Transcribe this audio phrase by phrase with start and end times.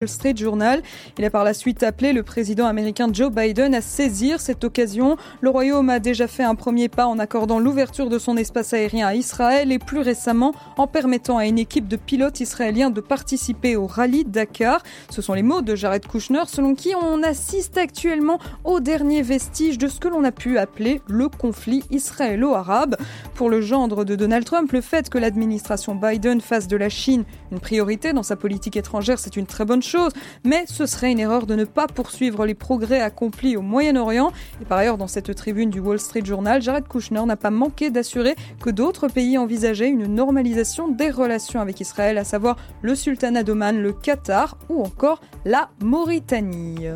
[0.00, 5.16] Il a par la suite appelé le président américain Joe Biden à saisir cette occasion.
[5.40, 9.08] Le Royaume a déjà fait un premier pas en accordant l'ouverture de son espace aérien
[9.08, 13.74] à Israël et plus récemment en permettant à une équipe de pilotes israéliens de participer
[13.74, 14.84] au rallye Dakar.
[15.10, 19.78] Ce sont les mots de Jared Kushner selon qui on assiste actuellement au dernier vestige
[19.78, 22.94] de ce que l'on a pu appeler le conflit israélo-arabe.
[23.34, 27.24] Pour le gendre de Donald Trump, le fait que l'administration Biden fasse de la Chine
[27.52, 30.12] une priorité dans sa politique étrangère, c'est une très bonne chose
[30.44, 34.32] mais ce serait une erreur de ne pas poursuivre les progrès accomplis au Moyen-Orient.
[34.60, 37.90] Et par ailleurs, dans cette tribune du Wall Street Journal, Jared Kushner n'a pas manqué
[37.90, 43.42] d'assurer que d'autres pays envisageaient une normalisation des relations avec Israël, à savoir le Sultanat
[43.42, 46.88] d'Oman, le Qatar ou encore la Mauritanie.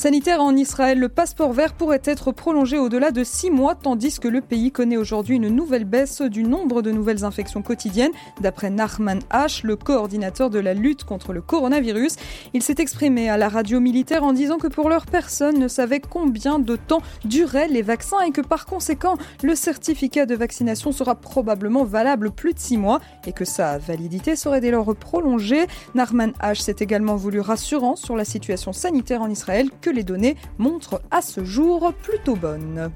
[0.00, 4.28] Sanitaire en Israël, le passeport vert pourrait être prolongé au-delà de six mois, tandis que
[4.28, 8.12] le pays connaît aujourd'hui une nouvelle baisse du nombre de nouvelles infections quotidiennes.
[8.40, 12.16] D'après Nachman H., le coordinateur de la lutte contre le coronavirus,
[12.54, 16.00] il s'est exprimé à la radio militaire en disant que pour leur personne ne savait
[16.00, 21.14] combien de temps duraient les vaccins et que par conséquent, le certificat de vaccination sera
[21.14, 25.66] probablement valable plus de six mois et que sa validité serait dès lors prolongée.
[25.94, 26.62] Nachman H.
[26.62, 31.22] s'est également voulu rassurant sur la situation sanitaire en Israël que les données montrent à
[31.22, 32.90] ce jour plutôt bonnes.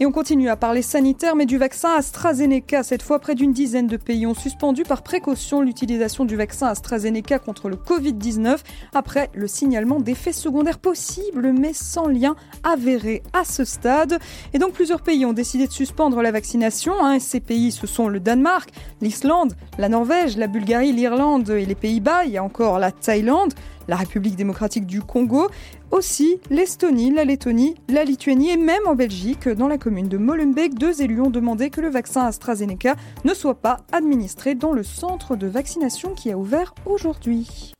[0.00, 2.82] Et on continue à parler sanitaire, mais du vaccin AstraZeneca.
[2.82, 7.38] Cette fois, près d'une dizaine de pays ont suspendu par précaution l'utilisation du vaccin AstraZeneca
[7.38, 8.58] contre le Covid-19
[8.92, 14.18] après le signalement d'effets secondaires possibles, mais sans lien avéré à ce stade.
[14.52, 16.94] Et donc, plusieurs pays ont décidé de suspendre la vaccination.
[17.00, 17.20] Hein.
[17.20, 18.70] Ces pays, ce sont le Danemark,
[19.00, 22.24] l'Islande, la Norvège, la Bulgarie, l'Irlande et les Pays-Bas.
[22.24, 23.54] Il y a encore la Thaïlande
[23.88, 25.48] la République démocratique du Congo,
[25.94, 30.74] aussi l'Estonie, la Lettonie, la Lituanie et même en Belgique, dans la commune de Molenbeek,
[30.74, 35.36] deux élus ont demandé que le vaccin AstraZeneca ne soit pas administré dans le centre
[35.36, 37.72] de vaccination qui a ouvert aujourd'hui.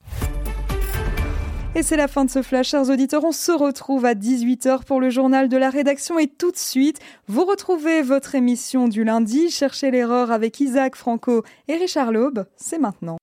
[1.74, 3.24] Et c'est la fin de ce flash, chers auditeurs.
[3.24, 7.00] On se retrouve à 18h pour le journal de la rédaction et tout de suite,
[7.26, 12.46] vous retrouvez votre émission du lundi, Cherchez l'erreur avec Isaac Franco et Richard Laube.
[12.56, 13.16] C'est maintenant.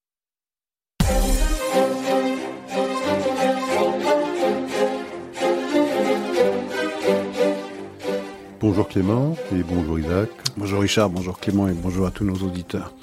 [8.61, 10.29] Bonjour Clément et bonjour Isaac.
[10.55, 12.93] Bonjour Richard, bonjour Clément et bonjour à tous nos auditeurs.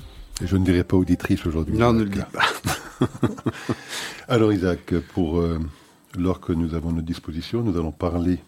[0.41, 1.77] Et je ne dirai pas auditrice aujourd'hui.
[1.77, 3.07] Non, ne le dis pas.
[4.29, 5.59] Alors Isaac, pour euh,
[6.17, 8.39] l'heure que nous avons à notre disposition, nous allons parler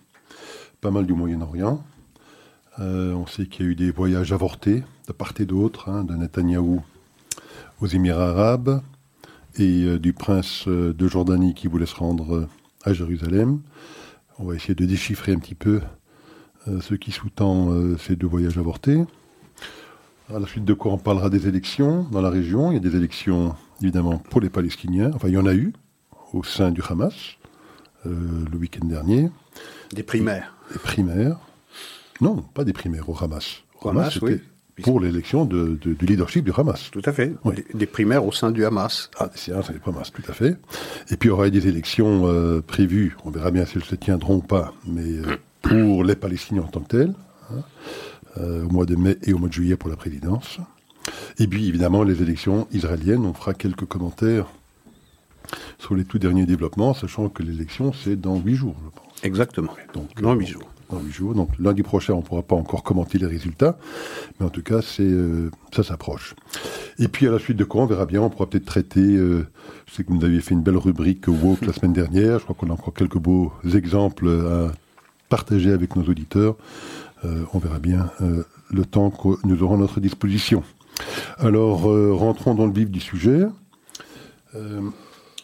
[0.80, 1.82] pas mal du Moyen-Orient.
[2.78, 6.04] Euh, on sait qu'il y a eu des voyages avortés de part et d'autre, hein,
[6.04, 6.80] de Netanyahou
[7.80, 8.82] aux Émirats arabes
[9.58, 12.46] et euh, du prince de Jordanie qui voulait se rendre
[12.84, 13.62] à Jérusalem.
[14.38, 15.80] On va essayer de déchiffrer un petit peu
[16.66, 19.04] ce qui sous-tend euh, ces deux voyages avortés.
[20.32, 22.70] À la suite de quoi on parlera des élections dans la région.
[22.70, 25.10] Il y a des élections évidemment pour les Palestiniens.
[25.14, 25.72] Enfin, il y en a eu
[26.32, 27.14] au sein du Hamas
[28.06, 28.10] euh,
[28.50, 29.30] le week-end dernier.
[29.92, 30.54] Des primaires.
[30.72, 31.38] Des primaires.
[32.20, 33.62] Non, pas des primaires au Hamas.
[33.80, 34.40] Au Hamas, oui.
[34.82, 36.90] Pour l'élection de, du leadership du Hamas.
[36.90, 37.34] Tout à fait.
[37.74, 39.10] Des, primaires au sein du Hamas.
[39.18, 40.56] Ah, c'est du Hamas, tout à fait.
[41.10, 43.14] Et puis il y aura des élections prévues.
[43.26, 44.72] On verra bien si elles se tiendront ou pas.
[44.86, 45.16] Mais
[45.62, 47.14] pour les Palestiniens en tant que tels,
[47.50, 47.62] hein,
[48.38, 50.58] euh, au mois de mai et au mois de juillet pour la présidence.
[51.38, 54.46] Et puis évidemment les élections israéliennes, on fera quelques commentaires
[55.78, 59.10] sur les tout derniers développements, sachant que l'élection c'est dans huit jours, je pense.
[59.22, 59.74] Exactement.
[59.94, 60.68] Donc, dans huit jours.
[60.90, 61.34] Dans huit jours.
[61.34, 63.78] Donc lundi prochain, on ne pourra pas encore commenter les résultats,
[64.38, 66.34] mais en tout cas, c'est euh, ça s'approche.
[66.98, 69.00] Et puis à la suite de quoi, on verra bien, on pourra peut-être traiter.
[69.00, 69.46] Euh,
[69.86, 72.38] je sais que vous aviez fait une belle rubrique woke la semaine dernière.
[72.38, 74.72] Je crois qu'on a encore quelques beaux exemples à
[75.30, 76.56] partager avec nos auditeurs.
[77.24, 80.62] Euh, on verra bien euh, le temps que nous aurons à notre disposition.
[81.38, 83.46] Alors, euh, rentrons dans le vif du sujet.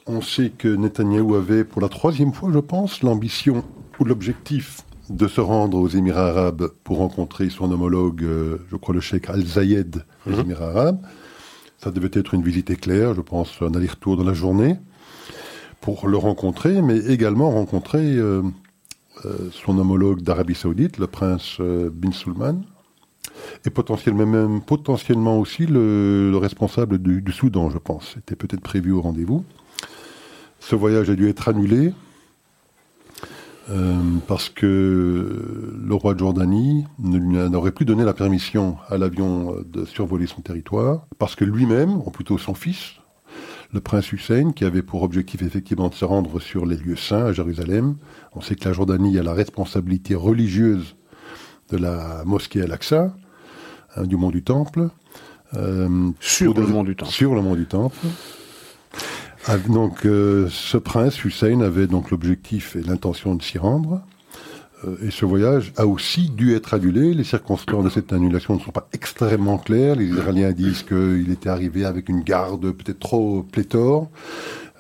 [0.07, 3.65] on sait que Netanyahou avait, pour la troisième fois, je pense, l'ambition
[3.99, 8.27] ou l'objectif de se rendre aux Émirats arabes pour rencontrer son homologue,
[8.71, 10.41] je crois le cheikh Al-Zayed des mhm.
[10.41, 11.01] Émirats arabes.
[11.79, 14.77] Ça devait être une visite éclair, je pense, un aller-retour dans la journée,
[15.81, 18.43] pour le rencontrer, mais également rencontrer euh,
[19.53, 22.63] son homologue d'Arabie Saoudite, le prince euh, bin Salman,
[23.65, 28.13] et potentiellement, même, aussi le, responsable du, Soudan, je pense.
[28.15, 29.45] C'était peut-être prévu au rendez-vous.
[30.61, 31.93] Ce voyage a dû être annulé
[33.69, 33.95] euh,
[34.27, 40.27] parce que le roi de Jordanie n'aurait plus donné la permission à l'avion de survoler
[40.27, 42.95] son territoire, parce que lui-même, ou plutôt son fils,
[43.73, 47.27] le prince Hussein, qui avait pour objectif effectivement de se rendre sur les lieux saints
[47.27, 47.97] à Jérusalem.
[48.35, 50.97] On sait que la Jordanie a la responsabilité religieuse
[51.71, 53.15] de la mosquée Al-Aqsa,
[53.97, 54.89] hein, du mont du Temple.
[55.55, 57.13] Euh, sur le mont du Temple.
[57.13, 58.07] Sur le mont du Temple.
[59.47, 64.03] Ah, donc, euh, ce prince Hussein avait donc l'objectif et l'intention de s'y rendre.
[64.87, 67.15] Euh, et ce voyage a aussi dû être annulé.
[67.15, 69.97] Les circonstances de cette annulation ne sont pas extrêmement claires.
[69.97, 74.09] Les Israéliens disent qu'il était arrivé avec une garde peut-être trop pléthore.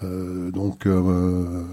[0.02, 1.64] Euh, donc euh,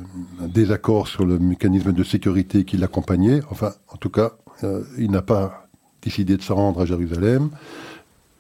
[0.42, 3.42] un désaccord sur le mécanisme de sécurité qui l'accompagnait.
[3.50, 4.34] Enfin, en tout cas,
[4.98, 5.68] il n'a pas
[6.02, 7.50] décidé de se rendre à Jérusalem.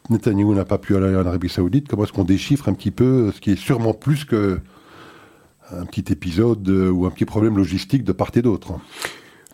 [0.09, 1.89] Netanyahu n'a pas pu aller en Arabie Saoudite.
[1.89, 4.59] Comment est-ce qu'on déchiffre un petit peu ce qui est sûrement plus que
[5.71, 8.79] un petit épisode ou un petit problème logistique de part et d'autre?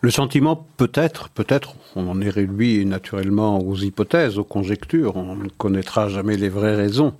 [0.02, 5.48] Le sentiment, peut-être, peut-être, on en est réduit naturellement aux hypothèses, aux conjectures, on ne
[5.48, 7.14] connaîtra jamais les vraies raisons.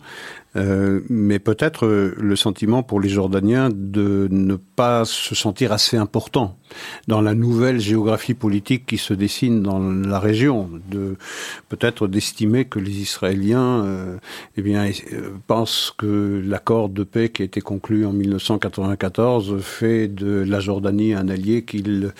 [0.56, 5.96] Euh, mais peut-être euh, le sentiment pour les Jordaniens de ne pas se sentir assez
[5.96, 6.58] important
[7.06, 11.16] dans la nouvelle géographie politique qui se dessine dans la région, de
[11.68, 14.16] peut-être d'estimer que les Israéliens, euh,
[14.56, 20.08] eh bien, euh, pensent que l'accord de paix qui a été conclu en 1994 fait
[20.08, 22.12] de la Jordanie un allié qu'il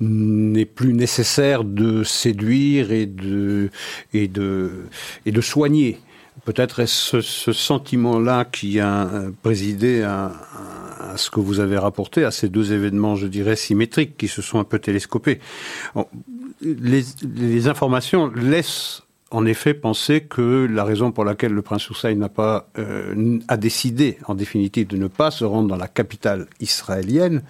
[0.00, 3.70] n'est plus nécessaire de séduire et de
[4.12, 4.70] et de
[5.26, 5.98] et de soigner
[6.48, 10.32] Peut-être est-ce ce, sentiment-là qui a euh, présidé à,
[10.98, 14.40] à, ce que vous avez rapporté, à ces deux événements, je dirais, symétriques, qui se
[14.40, 15.40] sont un peu télescopés.
[16.62, 22.14] les, les informations laissent en effet penser que la raison pour laquelle le prince Hussein
[22.14, 26.46] n'a pas euh, a décidé en définitive de ne pas se rendre dans la capitale
[26.60, 27.42] israélienne,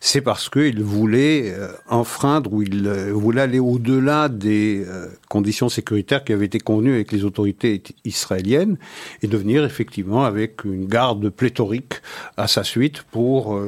[0.00, 4.84] c'est parce qu'il voulait euh, enfreindre ou il euh, voulait aller au-delà des
[5.28, 8.76] conditions sécuritaires qui avaient été convenues avec les autorités israéliennes
[9.22, 11.94] et de venir effectivement avec une garde pléthorique
[12.36, 13.60] à sa suite pour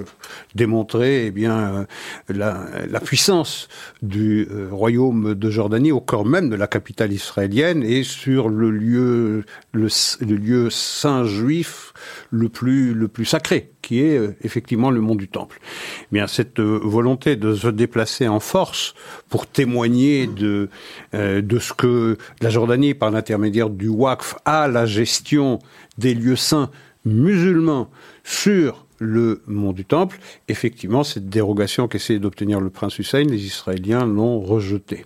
[0.55, 1.87] démontrer eh bien
[2.29, 3.69] la, la, puissance
[4.02, 9.45] du royaume de Jordanie au corps même de la capitale israélienne et sur le lieu,
[9.73, 9.89] le,
[10.21, 11.93] lieu saint juif
[12.31, 15.59] le plus, le plus sacré, qui est euh, effectivement le mont du Temple.
[16.03, 18.95] Eh bien, cette euh, volonté de se déplacer en force
[19.29, 20.69] pour témoigner de,
[21.15, 25.59] euh, de ce que la Jordanie, par l'intermédiaire du Waqf, a la gestion
[25.99, 26.71] des lieux saints
[27.05, 27.91] musulmans
[28.25, 34.07] sur le mont du Temple, effectivement, cette dérogation qu'essayait d'obtenir le prince Hussein, les Israéliens
[34.07, 35.05] l'ont rejetée.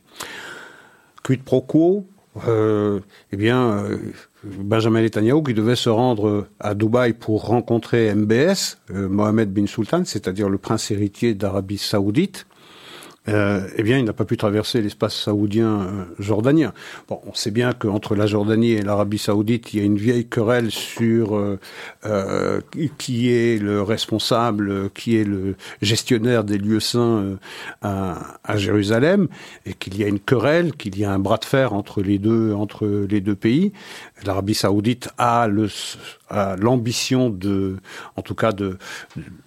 [1.22, 2.06] Quid pro quo?
[2.46, 3.00] Euh,
[3.32, 3.96] eh bien, euh,
[4.44, 10.04] Benjamin Netanyahu, qui devait se rendre à Dubaï pour rencontrer MBS, euh, Mohamed bin Sultan,
[10.04, 12.46] c'est-à-dire le prince héritier d'Arabie saoudite,
[13.28, 15.86] euh, eh bien, il n'a pas pu traverser l'espace saoudien
[16.20, 16.70] euh.
[17.08, 20.26] Bon, on sait bien qu'entre la Jordanie et l'Arabie saoudite, il y a une vieille
[20.26, 21.58] querelle sur euh,
[22.06, 22.60] euh
[22.96, 27.36] qui est le responsable, qui est le gestionnaire des lieux saints
[27.82, 29.28] à, à, Jérusalem,
[29.66, 32.18] et qu'il y a une querelle, qu'il y a un bras de fer entre les
[32.18, 33.72] deux, entre les deux pays.
[34.24, 35.68] L'Arabie saoudite a le
[36.30, 37.76] l'ambition de,
[38.16, 38.52] en tout cas,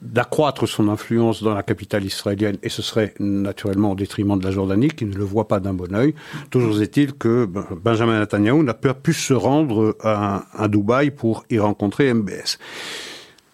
[0.02, 4.52] d'accroître son influence dans la capitale israélienne, et ce serait naturellement au détriment de la
[4.52, 6.14] Jordanie, qui ne le voit pas d'un bon oeil.
[6.50, 11.60] Toujours est-il que Benjamin Netanyahu n'a pas pu se rendre à, à Dubaï pour y
[11.60, 12.58] rencontrer MBS.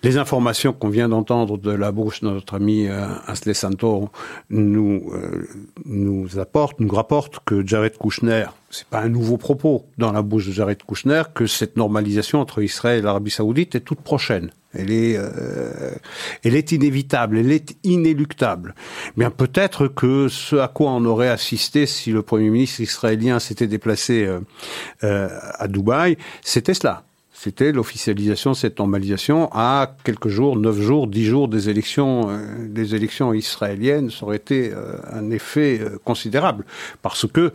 [0.01, 4.09] Les informations qu'on vient d'entendre de la bouche de notre ami euh, Asle Santo
[4.49, 5.45] nous, euh,
[5.85, 6.27] nous
[6.79, 10.83] nous rapportent que Jared Kushner, c'est pas un nouveau propos dans la bouche de Jared
[10.83, 14.51] Kushner, que cette normalisation entre Israël et l'Arabie Saoudite est toute prochaine.
[14.73, 15.95] Elle est, euh,
[16.43, 18.75] elle est inévitable, elle est inéluctable.
[19.17, 23.65] Bien peut-être que ce à quoi on aurait assisté si le Premier ministre israélien s'était
[23.65, 24.39] déplacé euh,
[25.03, 27.03] euh, à Dubaï, c'était cela
[27.41, 32.67] c'était l'officialisation de cette normalisation à quelques jours, neuf jours, dix jours des élections, euh,
[32.67, 34.11] des élections israéliennes.
[34.11, 36.65] Ça aurait été euh, un effet considérable
[37.01, 37.53] parce que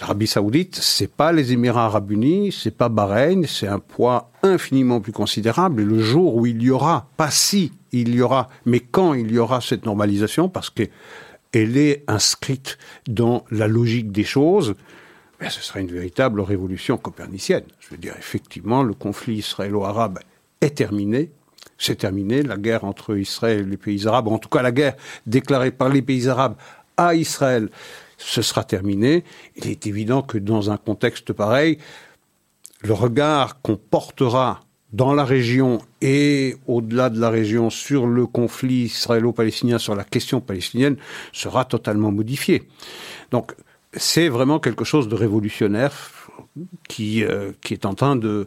[0.00, 5.00] l'Arabie Saoudite, c'est pas les Émirats Arabes Unis, c'est pas Bahreïn, c'est un poids infiniment
[5.00, 5.82] plus considérable.
[5.82, 9.30] Et le jour où il y aura, pas si il y aura, mais quand il
[9.30, 10.84] y aura cette normalisation, parce que
[11.52, 14.74] elle est inscrite dans la logique des choses,
[15.38, 17.64] ben, ce sera une véritable révolution copernicienne.
[17.80, 20.20] Je veux dire, effectivement, le conflit israélo-arabe
[20.60, 21.30] est terminé.
[21.76, 24.94] C'est terminé, la guerre entre Israël et les pays arabes, en tout cas la guerre
[25.26, 26.54] déclarée par les pays arabes
[26.96, 27.70] à Israël,
[28.24, 29.24] ce sera terminé.
[29.56, 31.78] Il est évident que dans un contexte pareil,
[32.82, 34.60] le regard qu'on portera
[34.92, 40.40] dans la région et au-delà de la région sur le conflit israélo-palestinien, sur la question
[40.40, 40.96] palestinienne,
[41.32, 42.68] sera totalement modifié.
[43.30, 43.54] Donc,
[43.94, 45.92] c'est vraiment quelque chose de révolutionnaire
[46.88, 48.46] qui, euh, qui est en train de,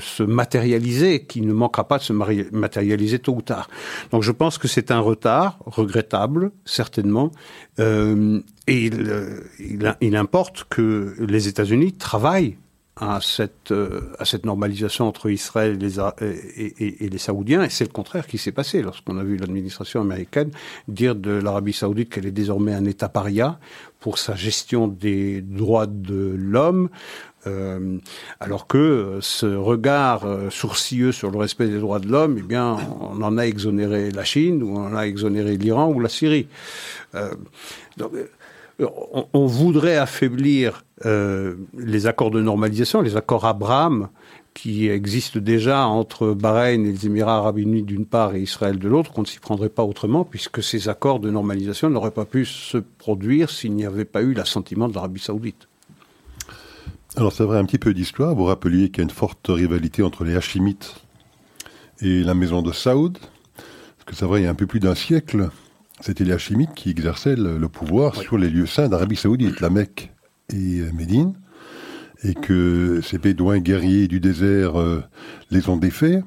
[0.00, 3.68] se matérialiser, qui ne manquera pas de se matérialiser tôt ou tard.
[4.10, 7.30] Donc je pense que c'est un retard regrettable, certainement,
[7.78, 12.56] euh, et il, il, importe que les États-Unis travaillent
[12.96, 13.72] à cette,
[14.18, 15.98] à cette normalisation entre Israël et les,
[16.78, 20.50] et, les Saoudiens, et c'est le contraire qui s'est passé lorsqu'on a vu l'administration américaine
[20.86, 23.58] dire de l'Arabie saoudite qu'elle est désormais un État paria
[24.00, 26.88] pour sa gestion des droits de l'homme,
[27.46, 27.98] euh,
[28.38, 32.76] alors que ce regard euh, sourcilleux sur le respect des droits de l'homme, eh bien,
[33.00, 36.48] on en a exonéré la Chine, ou on en a exonéré l'Iran ou la Syrie.
[37.14, 37.30] Euh,
[37.96, 38.12] donc,
[38.78, 44.08] on, on, voudrait affaiblir les accords de normalisation, les accords Abraham,
[44.54, 48.88] qui existent déjà entre Bahreïn et les Émirats arabes unis d'une part et Israël de
[48.88, 52.44] l'autre, qu'on ne s'y prendrait pas autrement, puisque ces accords de normalisation n'auraient pas pu
[52.44, 55.68] se produire s'il n'y avait pas eu l'assentiment de l'Arabie saoudite.
[57.16, 58.34] Alors c'est vrai, un petit peu d'histoire.
[58.34, 60.94] Vous rappeliez qu'il y a une forte rivalité entre les Hachimites
[62.00, 63.18] et la maison de Saoud.
[63.18, 65.48] Parce que c'est vrai, il y a un peu plus d'un siècle,
[66.00, 70.12] c'était les Hachimites qui exerçaient le, pouvoir sur les lieux saints d'Arabie saoudite, la Mecque
[70.52, 71.34] et euh, Médine.
[72.22, 75.02] Et que ces bédouins guerriers du désert euh,
[75.50, 76.22] les ont défaits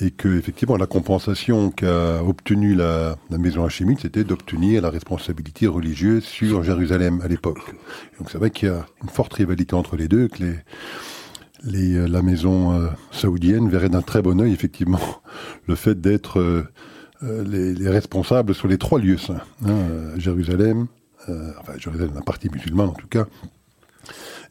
[0.00, 6.24] et que effectivement la compensation qu'a obtenue la, maison hachimite, c'était d'obtenir la responsabilité religieuse
[6.24, 7.74] sur Jérusalem à l'époque.
[8.18, 12.22] Donc c'est vrai qu'il y a une forte rivalité entre les deux, que euh, la
[12.22, 15.00] maison euh, saoudienne verrait d'un très bon œil effectivement
[15.66, 16.66] le fait d'être
[17.22, 19.78] les, responsables sur les trois lieux saints, hein,
[20.18, 20.86] Jérusalem,
[21.26, 23.26] enfin Jérusalem, la partie musulmane en tout cas,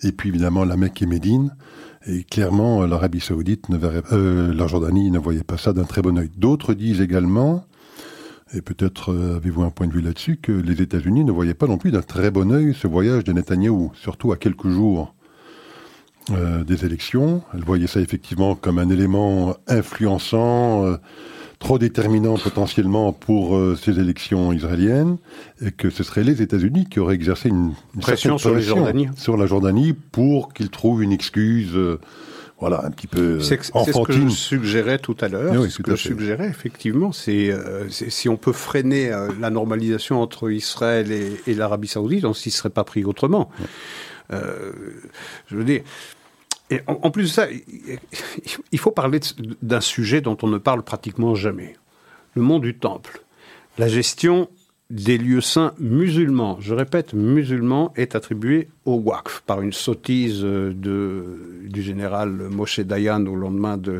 [0.03, 1.55] et puis évidemment la Mecque et Médine.
[2.07, 3.79] Et clairement, euh, l'Arabie saoudite ne
[4.11, 6.29] euh, la Jordanie ne voyait pas ça d'un très bon oeil.
[6.37, 7.65] D'autres disent également,
[8.53, 11.67] et peut-être euh, avez-vous un point de vue là-dessus, que les États-Unis ne voyaient pas
[11.67, 15.13] non plus d'un très bon oeil ce voyage de Netanyahou, surtout à quelques jours
[16.65, 17.43] des élections.
[17.53, 20.97] Elles voyaient ça effectivement comme un élément influençant
[21.65, 25.17] trop déterminant potentiellement pour euh, ces élections israéliennes,
[25.65, 28.51] et que ce serait les États-Unis qui auraient exercé une, pression, sur,
[29.17, 31.75] sur la Jordanie pour qu'ils trouvent une excuse.
[31.75, 31.99] Euh,
[32.59, 35.53] voilà, un petit peu C'est ce que je suggérais tout à l'heure.
[35.59, 40.49] Oui, ce que je suggérais, effectivement, c'est euh, si on peut freiner la normalisation entre
[40.51, 43.49] Israël et, l'Arabie Saoudite, on s'y serait pas pris autrement.
[44.31, 45.81] je veux dire,
[46.71, 47.47] et en, plus de ça,
[48.71, 49.19] il faut parler
[49.61, 51.75] d'un sujet dont on ne parle pratiquement jamais.
[52.33, 53.21] Le monde du temple.
[53.77, 54.49] La gestion
[54.89, 61.39] des lieux saints musulmans, je répète, musulmans, est attribuée au Waqf par une sottise de,
[61.67, 63.99] du général Moshe Dayan au lendemain de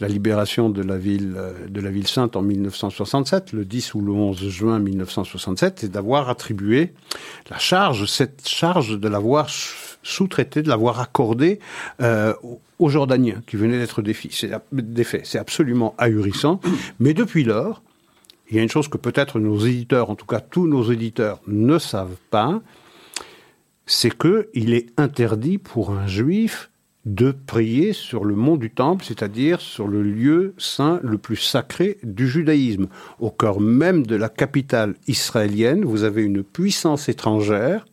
[0.00, 1.38] la libération de la ville,
[1.68, 6.30] de la ville sainte en 1967, le 10 ou le 11 juin 1967, et d'avoir
[6.30, 6.92] attribué
[7.50, 9.50] la charge, cette charge de l'avoir
[10.02, 11.58] sous-traité, de l'avoir accordé
[12.00, 12.34] euh,
[12.78, 15.22] aux Jordaniens qui venaient d'être défaits.
[15.24, 16.60] C'est absolument ahurissant.
[17.00, 17.82] Mais depuis lors,
[18.50, 21.40] il y a une chose que peut-être nos éditeurs, en tout cas tous nos éditeurs,
[21.46, 22.60] ne savent pas,
[23.86, 26.70] c'est qu'il est interdit pour un juif
[27.04, 31.98] de prier sur le mont du Temple, c'est-à-dire sur le lieu saint le plus sacré
[32.04, 32.86] du judaïsme.
[33.18, 37.86] Au cœur même de la capitale israélienne, vous avez une puissance étrangère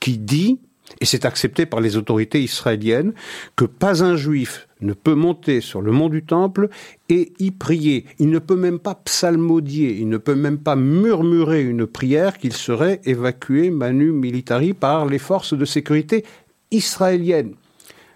[0.00, 0.58] qui dit
[1.02, 3.12] et c'est accepté par les autorités israéliennes,
[3.56, 6.68] que pas un juif ne peut monter sur le mont du Temple
[7.08, 8.06] et y prier.
[8.20, 12.52] Il ne peut même pas psalmodier, il ne peut même pas murmurer une prière qu'il
[12.52, 16.24] serait évacué manu militari par les forces de sécurité
[16.70, 17.54] israéliennes.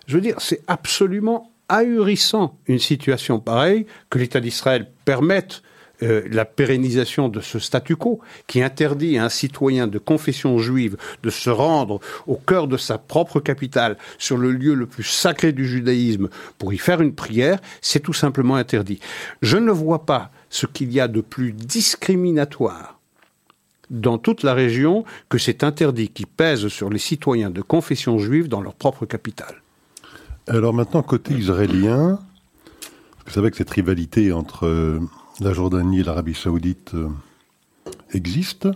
[0.06, 5.62] Je veux dire, c'est absolument ahurissant une situation pareille que l'État d'Israël permette
[6.02, 10.96] euh, la pérennisation de ce statu quo qui interdit à un citoyen de confession juive
[11.22, 15.52] de se rendre au cœur de sa propre capitale, sur le lieu le plus sacré
[15.52, 19.00] du judaïsme, pour y faire une prière, c'est tout simplement interdit.
[19.40, 22.98] Je ne vois pas ce qu'il y a de plus discriminatoire
[23.90, 28.48] dans toute la région que cet interdit qui pèse sur les citoyens de confession juive
[28.48, 29.62] dans leur propre capitale.
[30.48, 32.18] Alors maintenant, côté israélien,
[33.26, 35.00] vous savez que cette rivalité entre euh,
[35.40, 37.08] la Jordanie et l'Arabie saoudite euh,
[38.12, 38.72] existent,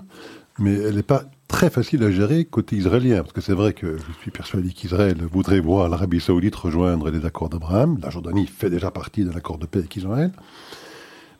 [0.58, 3.96] mais elle n'est pas très facile à gérer côté israélien, parce que c'est vrai que
[3.96, 7.98] je suis persuadé qu'Israël voudrait voir l'Arabie saoudite rejoindre les accords d'Abraham.
[8.02, 10.32] La Jordanie fait déjà partie de l'accord de paix avec Israël.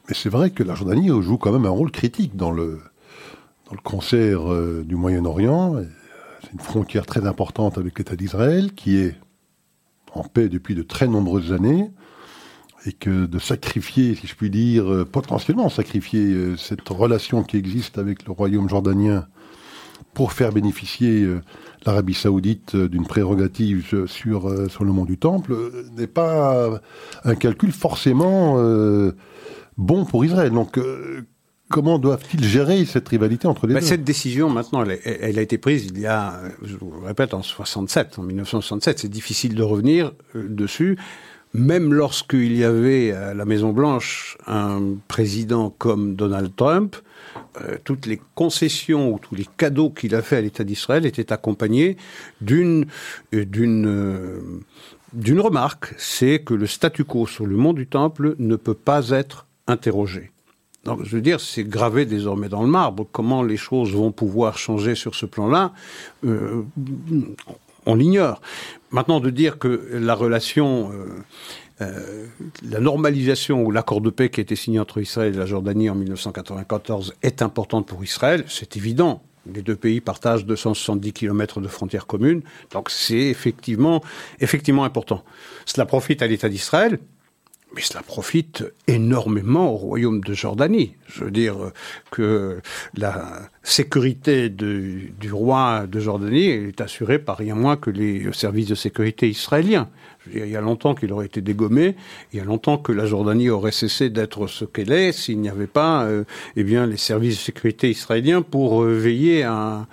[0.09, 2.81] Mais c'est vrai que la Jordanie joue quand même un rôle critique dans le,
[3.67, 5.77] dans le concert euh, du Moyen-Orient.
[6.43, 9.15] C'est une frontière très importante avec l'État d'Israël, qui est
[10.15, 11.91] en paix depuis de très nombreuses années
[12.87, 17.57] et que de sacrifier, si je puis dire, euh, potentiellement sacrifier euh, cette relation qui
[17.57, 19.27] existe avec le royaume jordanien
[20.15, 21.41] pour faire bénéficier euh,
[21.85, 25.55] l'Arabie saoudite d'une prérogative sur, sur le mont du Temple,
[25.97, 26.81] n'est pas
[27.25, 28.57] un calcul forcément
[29.79, 30.51] bon pour Israël.
[30.51, 30.79] Donc,
[31.71, 33.87] comment doivent-ils gérer cette rivalité entre les ben, deux?
[33.87, 37.43] Cette décision, maintenant, elle, a été prise il y a, je vous le répète, en
[37.43, 38.99] 67, en 1967.
[38.99, 40.99] C'est difficile de revenir euh, dessus.
[41.53, 46.97] Même lorsqu'il y avait à la Maison Blanche un président comme Donald Trump,
[47.61, 51.33] euh, toutes les concessions ou tous les cadeaux qu'il a fait à l'État d'Israël étaient
[51.33, 51.97] accompagnés
[52.41, 52.87] d'une
[53.35, 54.41] euh, d'une
[55.13, 59.11] d'une remarque, c'est que le statu quo sur le mont du Temple ne peut pas
[59.11, 60.31] être interrogé.
[60.85, 63.07] Donc, je veux dire, c'est gravé désormais dans le marbre.
[63.11, 65.73] Comment les choses vont pouvoir changer sur ce plan-là,
[66.25, 66.63] euh,
[67.91, 68.41] on l'ignore.
[68.91, 71.07] Maintenant, de dire que la relation, euh,
[71.81, 72.27] euh,
[72.63, 75.91] la normalisation ou l'accord de paix qui a été signé entre Israël et la Jordanie
[75.91, 79.23] en 1994 est importante pour Israël, c'est évident.
[79.53, 82.43] Les deux pays partagent 270 km de frontières communes,
[82.73, 84.03] donc c'est effectivement,
[84.41, 85.25] effectivement important.
[85.65, 86.99] Cela profite à l'État d'Israël,
[87.75, 90.95] mais cela profite énormément au royaume de Jordanie.
[91.07, 91.57] Je veux dire
[92.11, 92.61] que
[92.95, 98.75] la sécurité du roi de Jordanie est assurée par rien moins que les services de
[98.75, 99.89] sécurité israéliens.
[100.35, 101.95] il y a longtemps qu'il aurait été dégommé,
[102.33, 105.49] il y a longtemps que la Jordanie aurait cessé d'être ce qu'elle est s'il n'y
[105.49, 106.25] avait pas euh,
[106.57, 109.87] eh bien, les services de sécurité israéliens pour euh, veiller, à,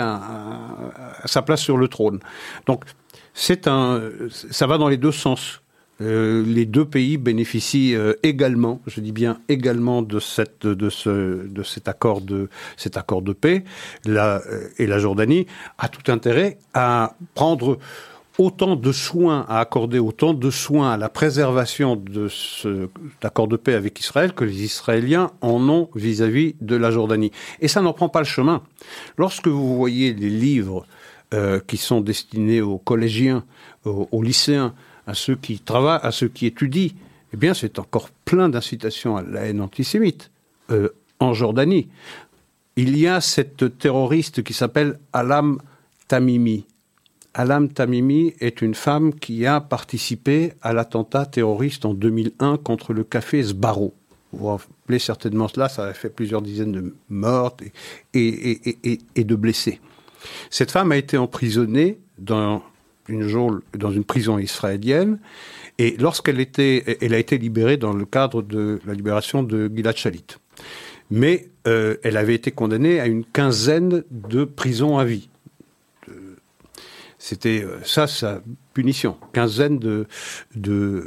[0.00, 2.20] à, sa place sur le trône.
[2.66, 2.84] Donc,
[3.66, 4.00] un,
[4.50, 5.60] ça va dans les deux sens.
[6.00, 10.64] Euh, les deux pays bénéficient euh, également, je dis bien également, de, cet,
[11.86, 13.64] accord de, paix.
[14.06, 14.38] Euh,
[14.78, 15.46] et la Jordanie
[15.78, 17.78] a tout intérêt à prendre
[18.38, 23.56] autant de soins, à accorder autant de soins à la préservation de cet accord de
[23.56, 27.32] paix avec Israël que les Israéliens en ont vis-à-vis de la Jordanie.
[27.58, 28.62] Et ça n'en prend pas le chemin.
[29.16, 30.86] Lorsque vous voyez les livres
[31.66, 33.44] qui sont destinés aux collégiens,
[33.84, 34.72] aux lycéens,
[35.08, 36.90] à ceux qui travaillent, à ceux qui étudient,
[37.32, 40.30] eh bien, c'est encore plein d'incitations à la haine antisémite.
[40.70, 41.88] Euh, en Jordanie,
[42.76, 45.60] il y a cette terroriste qui s'appelle Alam
[46.08, 46.66] Tamimi.
[47.32, 53.02] Alam Tamimi est une femme qui a participé à l'attentat terroriste en 2001 contre le
[53.02, 53.94] café Sbarro.
[54.32, 57.56] Vous vous rappelez certainement cela, ça a fait plusieurs dizaines de morts
[58.12, 59.80] et, et de blessés.
[60.50, 62.62] Cette femme a été emprisonnée dans
[63.08, 65.18] une dans une prison israélienne.
[65.78, 69.96] Et lorsqu'elle était, elle a été libérée dans le cadre de la libération de Gilad
[69.96, 70.26] Shalit.
[71.10, 75.28] Mais euh, elle avait été condamnée à une quinzaine de prisons à vie.
[77.18, 78.42] C'était euh, ça sa
[78.74, 80.06] punition, quinzaine de
[80.54, 81.04] de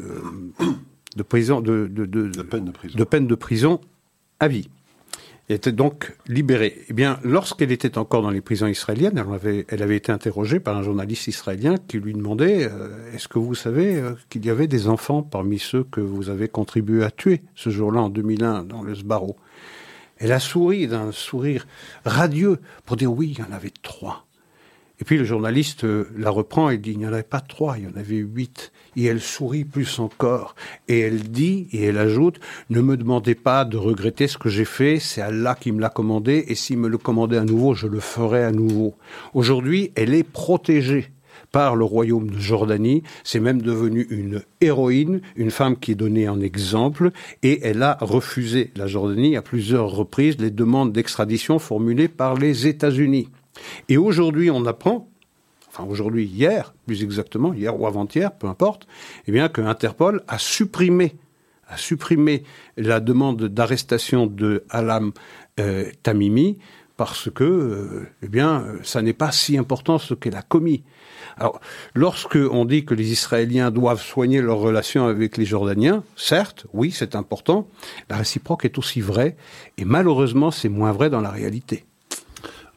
[1.15, 2.97] de prison de de, de, de peine de prison.
[2.97, 3.79] de peine de prison
[4.39, 4.69] à vie
[5.51, 6.81] était donc libérée.
[6.89, 9.23] Eh bien, lorsqu'elle était encore dans les prisons israéliennes,
[9.69, 13.55] elle avait, été interrogée par un journaliste israélien qui lui demandait euh, Est-ce que vous
[13.55, 17.41] savez euh, qu'il y avait des enfants parmi ceux que vous avez contribué à tuer
[17.55, 19.35] ce jour-là en 2001 dans le Sbarro
[20.17, 21.65] Elle a souri d'un sourire
[22.05, 24.25] radieux pour dire Oui, il y en avait trois.
[25.01, 27.79] Et puis le journaliste euh, la reprend et dit, il n'y en avait pas trois,
[27.79, 28.71] il y en avait huit.
[28.95, 30.55] Et elle sourit plus encore.
[30.87, 34.65] Et elle dit, et elle ajoute, ne me demandez pas de regretter ce que j'ai
[34.65, 37.87] fait, c'est Allah qui me l'a commandé, et s'il me le commandait à nouveau, je
[37.87, 38.93] le ferai à nouveau.
[39.33, 41.07] Aujourd'hui, elle est protégée
[41.51, 43.01] par le royaume de Jordanie.
[43.23, 47.09] C'est même devenu une héroïne, une femme qui est donnée en exemple,
[47.41, 52.67] et elle a refusé la Jordanie à plusieurs reprises les demandes d'extradition formulées par les
[52.67, 53.29] États-Unis.
[53.89, 55.10] Et aujourd'hui, on apprend,
[55.67, 58.88] enfin aujourd'hui, hier, plus exactement, hier ou avant-hier, peu importe,
[59.28, 61.15] eh bien que Interpol a supprimé,
[61.67, 62.43] a supprimé
[62.78, 65.12] la demande d'arrestation de Alam
[65.60, 66.58] euh, Tamimi
[67.02, 70.84] parce que, euh, eh bien, ça n'est pas si important ce qu'elle a commis.
[71.36, 71.60] Alors,
[71.95, 76.91] lorsque on dit que les Israéliens doivent soigner leurs relations avec les Jordaniens, certes, oui,
[76.91, 77.67] c'est important.
[78.08, 79.36] La réciproque est aussi vraie,
[79.80, 81.86] et malheureusement, c'est moins vrai dans la réalité.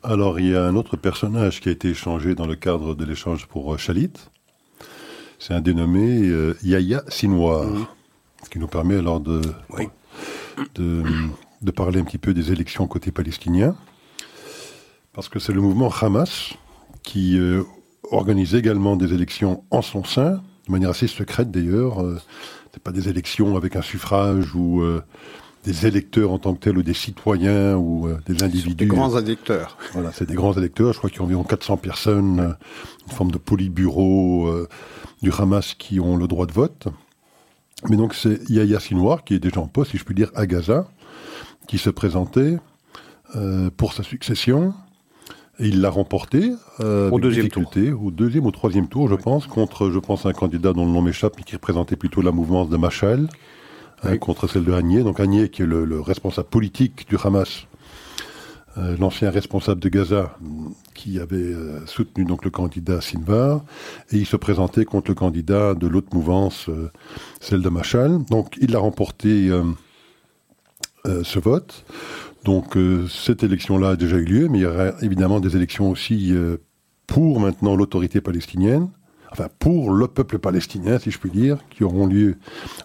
[0.07, 3.07] Alors, il y a un autre personnage qui a été échangé dans le cadre de
[3.07, 4.13] l'échange pour euh, Chalit.
[5.39, 7.67] C'est un dénommé euh, Yahya Sinoir,
[8.43, 9.41] ce qui nous permet alors de,
[10.75, 13.75] de, parler un petit peu des élections côté palestinien,
[15.15, 16.53] parce que c'est le mouvement Hamas
[17.03, 17.63] qui euh,
[18.11, 22.01] organise également des élections en son sein, de manière assez secrète d'ailleurs.
[22.01, 24.85] Ce n'est pas des élections avec un suffrage ou
[25.65, 28.75] des électeurs en tant que tels ou des citoyens ou euh, des individus.
[28.75, 29.79] Des grands électeurs.
[29.93, 30.93] Voilà, c'est des grands électeurs.
[30.93, 32.53] Je crois qu'il y a environ 400 personnes, euh,
[33.07, 34.69] une forme de polybureau euh,
[35.23, 36.89] du Hamas qui ont le droit de vote.
[37.89, 40.47] Mais donc c'est Yahya Sinoir qui est déjà en poste, si je puis dire, à
[40.47, 40.87] Gaza,
[41.67, 42.59] qui se présentait
[43.77, 44.75] pour sa succession.
[45.59, 47.71] Et il l'a remporté au deuxième tour.
[48.01, 51.03] Au deuxième ou troisième tour, je pense, contre, je pense, un candidat dont le nom
[51.03, 53.29] m'échappe, mais qui représentait plutôt la mouvance de Machal
[54.05, 55.03] hein, contre celle de Agnier.
[55.03, 57.67] Donc Agnier, qui est le, responsable politique du Hamas,
[58.77, 60.37] euh, l'ancien responsable de Gaza,
[60.95, 63.65] qui avait euh, soutenu donc le candidat Sinvar,
[64.11, 66.91] et il se présentait contre le candidat de l'autre mouvance, euh,
[67.41, 68.25] celle de Machal.
[68.31, 69.51] Donc il a remporté
[71.05, 71.85] ce vote.
[72.45, 72.79] Donc
[73.11, 76.33] cette élection-là a déjà eu lieu, mais il y aura évidemment des élections aussi
[77.07, 78.89] pour maintenant l'autorité palestinienne
[79.35, 82.37] enfin pour le peuple palestinien, si je puis dire, qui auront lieu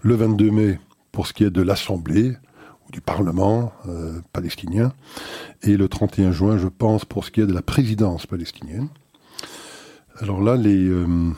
[0.02, 0.80] le 22 mai
[1.12, 2.36] pour ce qui est de l'Assemblée
[2.88, 4.94] ou du Parlement euh, palestinien,
[5.64, 8.88] et le 31 juin, je pense, pour ce qui est de la présidence palestinienne.
[10.20, 11.32] Alors là, euh,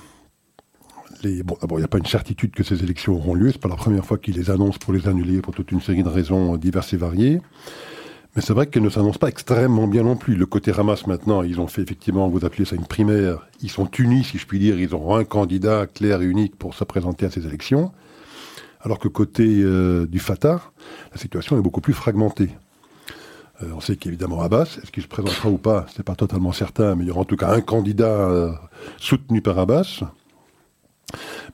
[1.44, 3.52] bon, il n'y a pas une certitude que ces élections auront lieu.
[3.52, 6.04] C'est pas la première fois qu'ils les annoncent pour les annuler pour toute une série
[6.04, 7.42] de raisons diverses et variées.
[8.36, 10.36] Mais c'est vrai qu'elle ne s'annonce pas extrêmement bien non plus.
[10.36, 13.90] Le côté Hamas maintenant, ils ont fait effectivement, vous appelez ça une primaire, ils sont
[14.00, 17.26] unis, si je puis dire, ils ont un candidat clair et unique pour se présenter
[17.26, 17.92] à ces élections.
[18.84, 20.62] Alors que côté euh, du Fatah,
[21.12, 22.50] la situation est beaucoup plus fragmentée.
[23.62, 26.96] Euh, on sait qu'évidemment Abbas, est-ce qu'il se présentera ou pas, c'est pas totalement certain,
[26.96, 28.52] mais il y aura en tout cas un candidat euh,
[28.98, 30.02] soutenu par Abbas.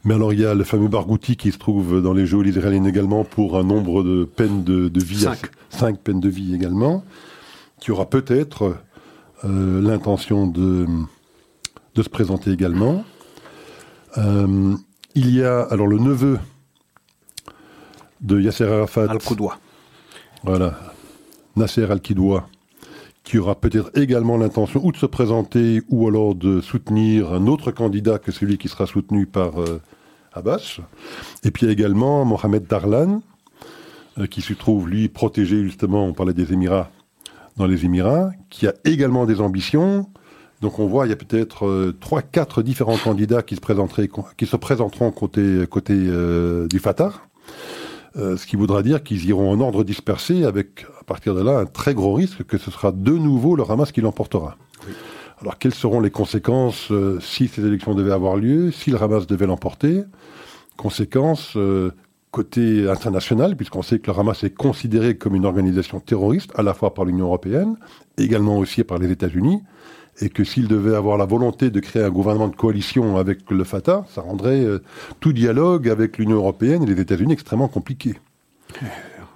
[0.04, 2.86] Mais alors il y a le fameux Barghouti qui se trouve dans les jeux israéliennes
[2.86, 5.22] également pour un nombre de peines de, vie.
[5.22, 5.48] Cinq.
[5.70, 6.00] cinq.
[6.00, 7.04] peines de vie également.
[7.80, 8.76] Qui aura peut-être
[9.44, 10.86] euh, l'intention de,
[11.96, 13.04] de se présenter également.
[14.18, 14.76] Euh,
[15.16, 16.40] il y a alors le neveu
[18.22, 19.10] de Yasser Arafat.
[19.10, 19.58] Al-Qudwa.
[20.44, 20.78] Voilà.
[21.56, 22.48] Nasser Al-Kidwa
[23.28, 27.72] qui aura peut-être également l'intention ou de se présenter ou alors de soutenir un autre
[27.72, 29.82] candidat que celui qui sera soutenu par euh,
[30.32, 30.80] Abbas.
[31.44, 33.22] Et puis il y a également Mohamed Darlan,
[34.18, 36.90] euh, qui se trouve, lui, protégé justement, on parlait des Émirats,
[37.58, 40.10] dans les Émirats, qui a également des ambitions.
[40.62, 44.10] Donc on voit, il y a peut-être euh, trois, quatre différents candidats qui se, présenteraient,
[44.38, 45.94] qui se présenteront côté, côté
[46.70, 47.12] du Fatah.
[48.18, 51.96] Ce qui voudra dire qu'ils iront en ordre dispersé avec partir de là un très
[51.96, 54.58] gros risque que ce sera de nouveau le Hamas qui l'emportera.
[55.42, 59.26] Alors quelles seront les conséquences euh, si ces élections devaient avoir lieu, si le Hamas
[59.26, 60.04] devait l'emporter?
[60.76, 61.92] Conséquences euh,
[62.32, 66.74] côté international, puisqu'on sait que le Hamas est considéré comme une organisation terroriste, à la
[66.74, 67.78] fois par l'Union européenne,
[68.18, 69.62] également aussi par les États-Unis,
[70.20, 73.64] et que s'il devait avoir la volonté de créer un gouvernement de coalition avec le
[73.64, 74.80] Fatah, ça rendrait euh,
[75.20, 78.16] tout dialogue avec l'Union européenne et les États-Unis extrêmement compliqué.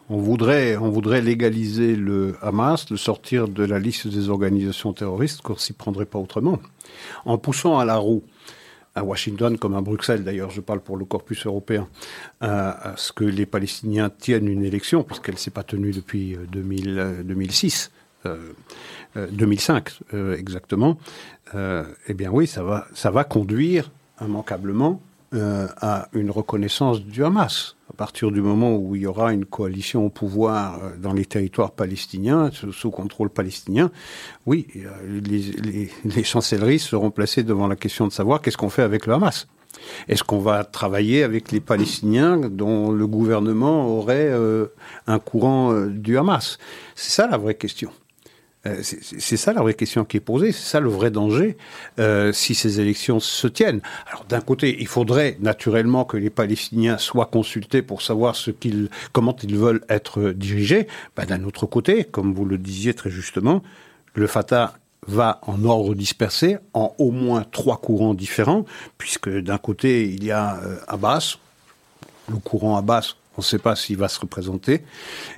[0.10, 5.42] On voudrait, on voudrait légaliser le Hamas, le sortir de la liste des organisations terroristes,
[5.42, 6.60] qu'on s'y prendrait pas autrement.
[7.24, 8.22] En poussant à la roue,
[8.94, 11.88] à Washington comme à Bruxelles, d'ailleurs, je parle pour le corpus européen,
[12.42, 17.24] à, ce que les Palestiniens tiennent une élection, puisqu'elle ne s'est pas tenue depuis 2000,
[17.24, 17.92] 2006.
[19.16, 20.00] 2005
[20.38, 20.98] exactement,
[21.56, 25.02] euh, eh bien oui, ça va, ça va conduire immanquablement
[25.34, 27.78] euh, à une reconnaissance du Hamas.
[27.90, 31.24] À partir du moment où il y aura une coalition au pouvoir euh, dans les
[31.24, 33.92] territoires palestiniens, sous, contrôle palestinien,
[34.46, 38.82] oui, euh, les, les, chancelleries seront placées devant la question de savoir qu'est-ce qu'on fait
[38.82, 39.48] avec le Hamas.
[40.10, 44.34] Est-ce qu'on va travailler avec les Palestiniens dont le gouvernement aurait
[45.08, 46.58] un courant du Hamas?
[46.94, 47.90] C'est ça la vraie question.
[48.68, 51.58] Euh, c'est ça la vraie question qui est posée, c'est ça le vrai danger
[51.98, 53.82] euh, si ces élections se tiennent.
[54.08, 58.36] Alors d'un côté, il faudrait naturellement que les Palestiniens soient consultés pour savoir
[59.14, 60.88] comment ils veulent être dirigés.
[61.16, 63.64] Ben, d'un autre côté, comme vous le disiez très justement,
[64.14, 64.76] le Fatah
[65.08, 68.66] va en ordre dispersé, en au moins trois courants différents,
[69.00, 71.38] puisque d'un côté il y a euh, Abbas,
[72.30, 74.82] le courant Abbas on ne sait pas s'il va se représenter.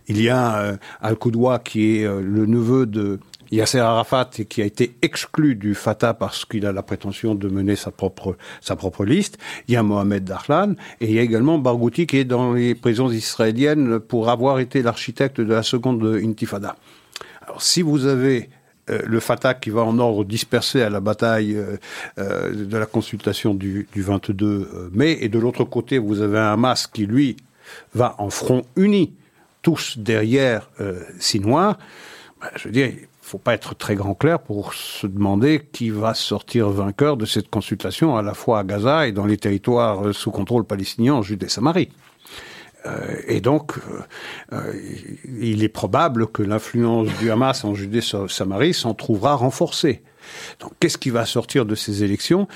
[0.08, 3.20] Il y a euh, Al-Qudwa qui est euh, le neveu de
[3.52, 7.48] Yasser Arafat et qui a été exclu du Fatah parce qu'il a la prétention de
[7.48, 9.38] mener sa propre, sa propre liste.
[9.68, 12.74] Il y a Mohamed Darlan et il y a également Barghouti qui est dans les
[12.74, 16.76] prisons israéliennes pour avoir été l'architecte de la seconde intifada.
[17.44, 18.50] Alors si vous avez
[18.90, 21.56] euh, le Fatah qui va en ordre dispersé à la bataille
[22.18, 26.88] de la consultation du, du 22 mai, et de l'autre côté, vous avez un Hamas
[26.88, 27.38] qui, lui,
[27.94, 29.14] va en front uni,
[29.62, 31.02] tous derrière euh,
[32.42, 35.90] bah, je veux dire, il faut pas être très grand clair pour se demander qui
[35.90, 40.08] va sortir vainqueur de cette consultation à la fois à Gaza et dans les territoires
[40.08, 41.90] euh, sous contrôle palestinien en Judée-Samarie.
[42.86, 43.76] Euh, et donc,
[45.40, 50.02] il est probable que l'influence du Hamas en Judée-Samarie s'en trouvera renforcée.
[50.60, 52.48] Donc, qu'est-ce qui va sortir de ces élections?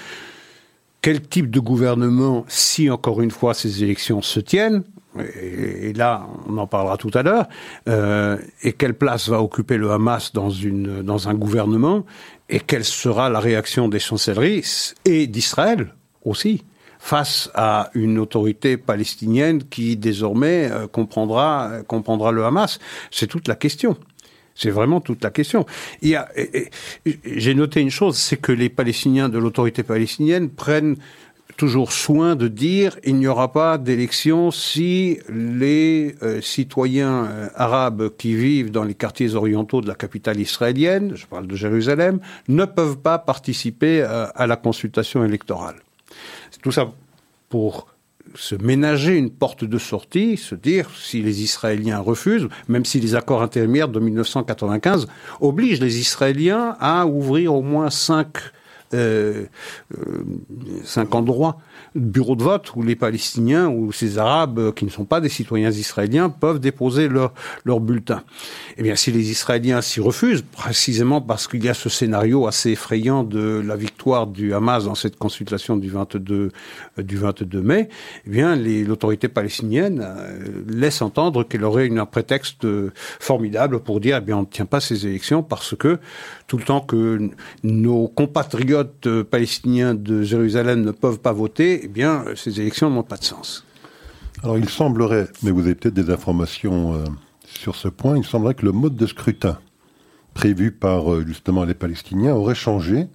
[1.02, 4.84] Quel type de gouvernement, si encore une fois ces élections se tiennent,
[5.20, 7.48] et, là on en parlera tout à l'heure,
[7.88, 12.06] euh, et quelle place va occuper le Hamas dans, une, dans un gouvernement,
[12.50, 14.64] et quelle sera la réaction des chancelleries
[15.06, 16.64] et d'Israël aussi
[17.00, 22.80] face à une autorité palestinienne qui désormais euh, comprendra, comprendra le Hamas?
[23.12, 23.98] C'est toute la question.
[24.58, 25.68] C'est vraiment toute la question.
[26.02, 30.98] J'ai noté une chose, c'est que les Palestiniens de l'autorité palestinienne prennent
[31.58, 38.16] toujours soin de dire il n'y aura pas d'élection si les euh, citoyens euh, arabes
[38.18, 42.66] qui vivent dans les quartiers orientaux de la capitale israélienne, je parle de Jérusalem, ne
[42.66, 45.78] peuvent pas participer à, à la consultation électorale.
[46.52, 46.92] C'est tout ça
[47.50, 47.88] pour
[48.36, 53.16] se ménager une porte de sortie, se dire si les Israéliens refusent, même si les
[53.16, 55.08] accords intérimaires de 1995
[55.42, 58.38] obligent les Israéliens à ouvrir au moins cinq
[58.94, 59.46] euh,
[59.98, 60.24] euh,
[60.86, 61.58] cinq endroits
[61.94, 65.72] bureaux de vote où les Palestiniens ou ces Arabes qui ne sont pas des citoyens
[65.72, 67.34] israéliens peuvent déposer leur,
[67.82, 68.24] bulletin.
[68.78, 72.72] Eh bien, si les Israéliens s'y refusent, précisément parce qu'il y a ce scénario assez
[72.72, 76.52] effrayant de la victoire du Hamas dans cette consultation du 22,
[76.98, 77.90] du 22 mai,
[78.26, 82.66] eh bien, l'autorité palestinienne euh, laisse entendre qu'elle aurait un prétexte
[83.20, 86.00] formidable pour dire, eh bien, on ne tient pas ces élections parce que
[86.48, 87.30] tout le temps que
[87.64, 93.18] nos compatriotes palestiniens de Jérusalem ne peuvent pas voter, eh bien, ces élections n'ont pas
[93.18, 93.66] de sens.
[94.44, 97.06] Alors, il semblerait, mais vous avez peut-être des informations euh,
[97.46, 99.58] sur ce point, il semblerait que le mode de scrutin
[100.34, 103.08] prévu par euh, justement les Palestiniens aurait changé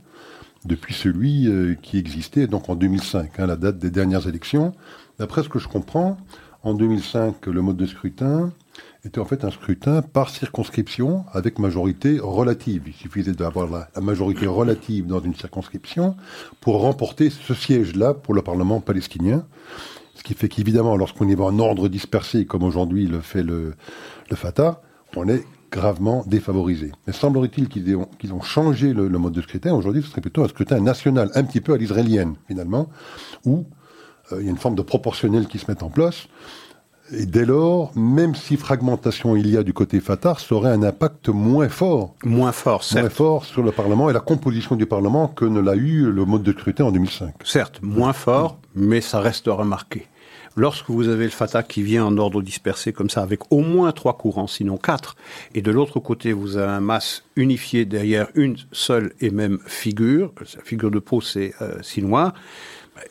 [0.65, 4.73] depuis celui euh, qui existait donc en 2005, hein, la date des dernières élections.
[5.19, 6.19] D'après ce que je comprends,
[6.65, 8.53] en 2005, le mode de scrutin
[9.05, 12.85] était en fait un scrutin par circonscription avec majorité relative.
[12.87, 16.17] Il suffisait d'avoir la, majorité relative dans une circonscription
[16.61, 19.45] pour remporter ce siège-là pour le Parlement palestinien.
[20.15, 23.75] Ce qui fait qu'évidemment, lorsqu'on y va en ordre dispersé, comme aujourd'hui le fait le,
[24.33, 24.81] Fatah,
[25.17, 26.93] on est gravement défavorisé.
[27.07, 29.75] Mais semblerait-il qu'ils ont, qu'ils ont, changé le, mode de scrutin.
[29.75, 32.89] Aujourd'hui, ce serait plutôt un scrutin national, un petit peu à l'israélienne, finalement,
[33.45, 33.65] où
[34.31, 36.29] euh, il y a une forme de proportionnel qui se met en place.
[37.11, 40.83] Et dès lors, même si fragmentation il y a du côté Fatah, ça aurait un
[40.83, 42.15] impact moins fort.
[42.25, 43.03] Moins fort, certes.
[43.03, 46.25] Moins fort sur le Parlement et la composition du Parlement que ne l'a eu le
[46.25, 47.35] mode de scrutin en 2005.
[47.45, 50.07] Certes, moins fort, mais ça reste remarqué.
[50.55, 53.91] Lorsque vous avez le Fatah qui vient en ordre dispersé comme ça, avec au moins
[53.93, 55.17] trois courants, sinon quatre,
[55.55, 60.33] et de l'autre côté, vous avez un masse unifié derrière une seule et même figure,
[60.41, 62.35] la figure de peau, c'est euh, Sinois,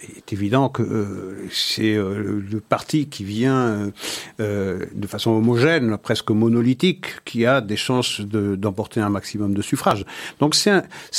[0.04, 3.92] il est évident que euh, c'est euh, le parti qui vient
[4.40, 10.06] euh, de façon homogène, presque monolithique, qui a des chances d'emporter un maximum de suffrages.
[10.40, 10.72] Donc c'est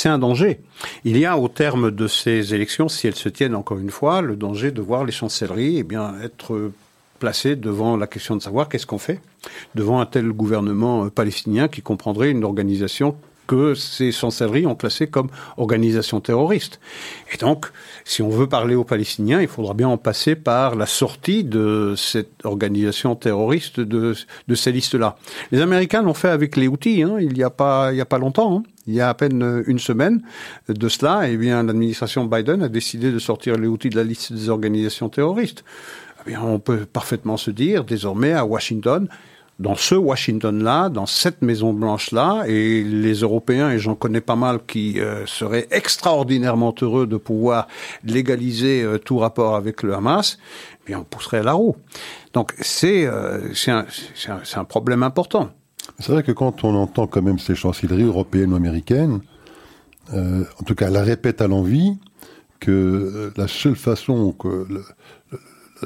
[0.05, 0.59] un, danger.
[1.03, 4.21] Il y a au terme de ces élections, si elles se tiennent encore une fois,
[4.21, 6.71] le danger de voir les chancelleries eh bien, être
[7.19, 9.21] placées devant la question de savoir qu'est-ce qu'on fait
[9.75, 13.15] devant un tel gouvernement palestinien qui comprendrait une organisation
[13.47, 16.79] que ces chancelleries ont classé comme organisation terroriste.
[17.33, 17.67] Et donc,
[18.05, 21.93] si on veut parler aux Palestiniens, il faudra bien en passer par la sortie de
[21.97, 24.15] cette organisation terroriste de,
[24.47, 25.17] de ces listes-là.
[25.51, 28.57] Les Américains l'ont fait avec les outils, hein, il n'y a pas, longtemps.
[28.57, 28.63] Hein.
[28.87, 30.21] Il y a à peine une semaine
[30.67, 34.33] de cela, eh bien, l'administration Biden a décidé de sortir les outils de la liste
[34.33, 35.63] des organisations terroristes.
[36.27, 39.07] Eh on peut parfaitement se dire, désormais, à Washington,
[39.63, 44.59] dans ce Washington-là, dans cette Maison Blanche-là, et les Européens, et j'en connais pas mal,
[44.67, 47.69] qui euh, seraient extraordinairement heureux de pouvoir
[48.03, 50.37] légaliser euh, tout rapport avec le Hamas,
[50.85, 51.77] bien on pousserait la roue.
[52.33, 55.49] Donc c'est euh, un, problème important.
[55.99, 59.21] C'est vrai que quand on entend quand même ces chancelleries européennes ou américaines,
[60.11, 61.97] en tout cas, la répète à l'envie
[62.59, 64.67] que la seule façon que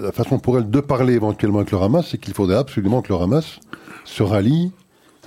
[0.01, 3.13] la façon pour elle de parler éventuellement avec le Hamas, c'est qu'il faudrait absolument que
[3.13, 3.59] le Hamas
[4.05, 4.71] se rallie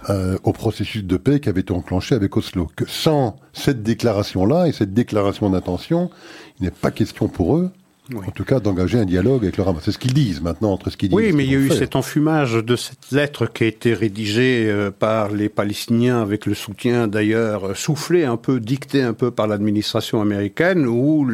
[0.08, 2.68] euh, au processus de paix qui avait été enclenché avec Oslo.
[2.74, 6.10] Que sans cette déclaration-là et cette déclaration d'intention,
[6.58, 7.70] il n'est pas question pour eux
[8.16, 9.82] en tout cas, d'engager un dialogue avec le Hamas.
[9.84, 11.16] C'est ce qu'ils disent maintenant, entre ce qu'ils disent.
[11.16, 14.66] Oui, mais il y a eu cet enfumage de cette lettre qui a été rédigée
[14.68, 19.30] euh, par les Palestiniens avec le soutien d'ailleurs euh, soufflé un peu, dicté un peu
[19.30, 21.24] par l'administration américaine, où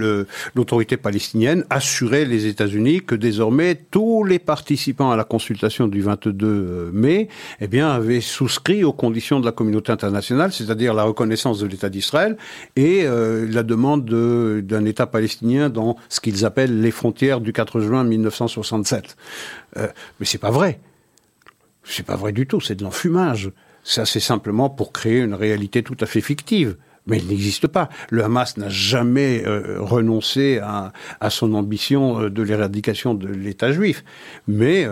[0.55, 6.47] l'autorité palestinienne assurait les États-Unis que désormais tous les participants à la consultation du 22
[6.47, 7.29] euh, mai,
[7.61, 11.89] eh bien, avaient souscrit aux conditions de la communauté internationale, c'est-à-dire la reconnaissance de l'État
[11.89, 12.37] d'Israël
[12.77, 18.05] et la demande d'un État palestinien dans ce qu'ils appellent les frontières du 4 juin
[18.05, 19.17] 1967.
[19.77, 19.89] Euh,
[20.21, 20.81] mais c'est pas vrai.
[21.85, 23.53] C'est pas vrai du tout, c'est de l'enfumage.
[23.85, 26.77] Ça, c'est simplement pour créer une réalité tout à fait fictive.
[27.09, 27.89] Mais il n'existe pas.
[28.11, 30.93] Le Hamas n'a jamais euh, renoncé à,
[31.31, 34.03] son ambition euh, de l'éradication de l'État juif.
[34.49, 34.83] Mais,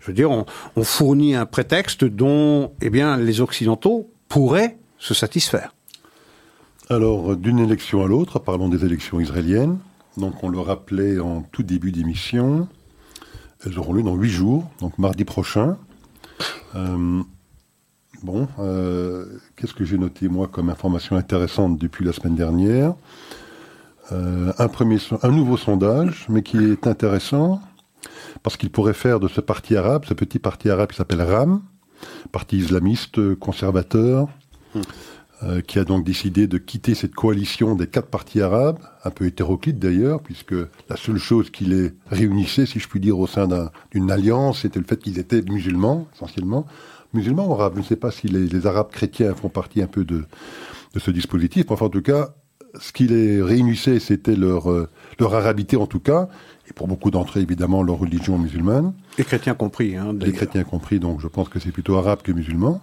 [0.00, 0.44] je veux dire, on,
[0.76, 5.72] on, fournit un prétexte dont, eh bien, les Occidentaux pourraient se satisfaire.
[6.90, 9.78] Alors, d'une élection à l'autre, parlons des élections israéliennes.
[10.16, 12.68] Donc on le rappelait en tout début d'émission.
[13.64, 15.76] Elles auront lieu dans huit jours, donc mardi prochain.
[16.74, 17.22] Euh,
[18.22, 22.94] bon, euh, qu'est-ce que j'ai noté moi comme information intéressante depuis la semaine dernière?
[24.10, 24.68] Euh, un,
[25.22, 27.60] un nouveau sondage, mais qui est intéressant
[28.42, 31.62] parce qu'il pourrait faire de ce parti arabe, ce petit parti arabe qui s'appelle RAM,
[32.32, 34.28] parti islamiste conservateur,
[34.74, 34.80] hmm.
[35.44, 39.26] Euh, qui a donc décidé de quitter cette coalition des quatre partis arabes, un peu
[39.26, 40.54] hétéroclite d'ailleurs, puisque
[40.88, 43.48] la seule chose qui les réunissait, si je puis dire, au sein
[43.90, 46.64] d'une alliance, c'était le fait qu'ils étaient musulmans, essentiellement.
[47.12, 50.04] Musulmans ou arabes Je ne sais pas si les, arabes chrétiens font partie un peu
[50.04, 50.26] de,
[50.94, 52.34] de ce dispositif, enfin en tout cas,
[52.78, 56.28] ce qui les réunissait, c'était leur, euh, leur arabité en tout cas,
[56.70, 58.92] et pour beaucoup d'entre eux, évidemment, leur religion musulmane.
[59.18, 59.96] Les chrétiens compris.
[59.96, 62.80] Hein, les chrétiens compris, donc je pense que c'est plutôt arabe que musulman.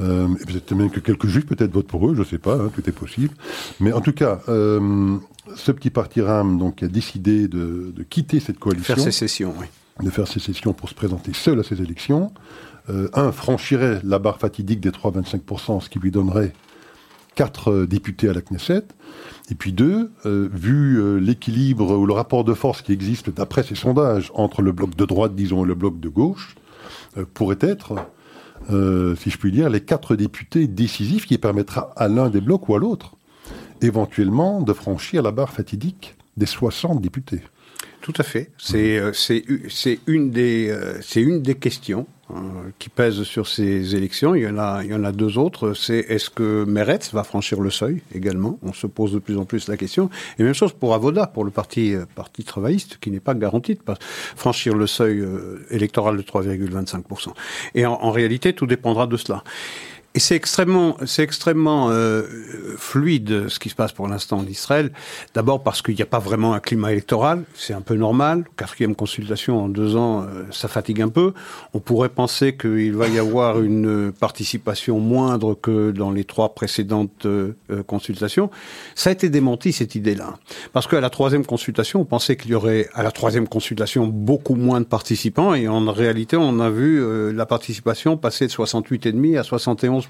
[0.00, 2.70] Euh, peut-être même que quelques juifs peut-être votent pour eux, je ne sais pas, hein,
[2.74, 3.34] tout est possible.
[3.80, 5.16] Mais en tout cas, euh,
[5.56, 8.94] ce petit parti RAM donc, a décidé de, quitter cette coalition.
[8.94, 9.66] Faire sécession, oui.
[10.04, 12.32] De faire sécession pour se présenter seul à ces élections.
[12.90, 16.52] Euh, un, franchirait la barre fatidique des 3,25%, ce qui lui donnerait
[17.34, 18.84] quatre députés à la Knesset.
[19.50, 24.32] Et puis deux, vu l'équilibre ou le rapport de force qui existe d'après ces sondages
[24.34, 26.56] entre le bloc de droite, disons, et le bloc de gauche,
[27.34, 27.94] pourrait être
[28.70, 32.68] euh, si je puis dire, les quatre députés décisifs qui permettra à l'un des blocs
[32.68, 33.16] ou à l'autre,
[33.80, 37.42] éventuellement, de franchir la barre fatidique des 60 députés.
[38.00, 38.50] Tout à fait.
[38.58, 39.12] C'est euh,
[40.06, 42.06] une, des, euh, une des questions
[42.78, 44.34] qui pèsent sur ces élections.
[44.34, 45.72] Il y en a, il y en a deux autres.
[45.74, 48.58] C'est est-ce que Meretz va franchir le seuil également?
[48.62, 50.10] On se pose de plus en plus la question.
[50.38, 53.74] Et même chose pour Avoda, pour le parti, euh, parti travailliste, qui n'est pas garanti
[53.74, 53.80] de
[54.36, 57.32] franchir le seuil euh, électoral de 3,25%.
[57.74, 59.42] Et en, en réalité, tout dépendra de cela.
[60.18, 62.24] Et c'est extrêmement, c'est extrêmement euh,
[62.76, 64.90] fluide ce qui se passe pour l'instant en Israël.
[65.32, 68.42] D'abord parce qu'il n'y a pas vraiment un climat électoral, c'est un peu normal.
[68.56, 71.34] Quatrième consultation en deux ans, euh, ça fatigue un peu.
[71.72, 77.26] On pourrait penser qu'il va y avoir une participation moindre que dans les trois précédentes
[77.26, 77.54] euh,
[77.86, 78.50] consultations.
[78.96, 80.34] Ça a été démenti cette idée-là,
[80.72, 84.56] parce qu'à la troisième consultation, on pensait qu'il y aurait à la troisième consultation beaucoup
[84.56, 89.44] moins de participants, et en réalité, on a vu la participation passer de 68,5 à
[89.44, 90.07] 71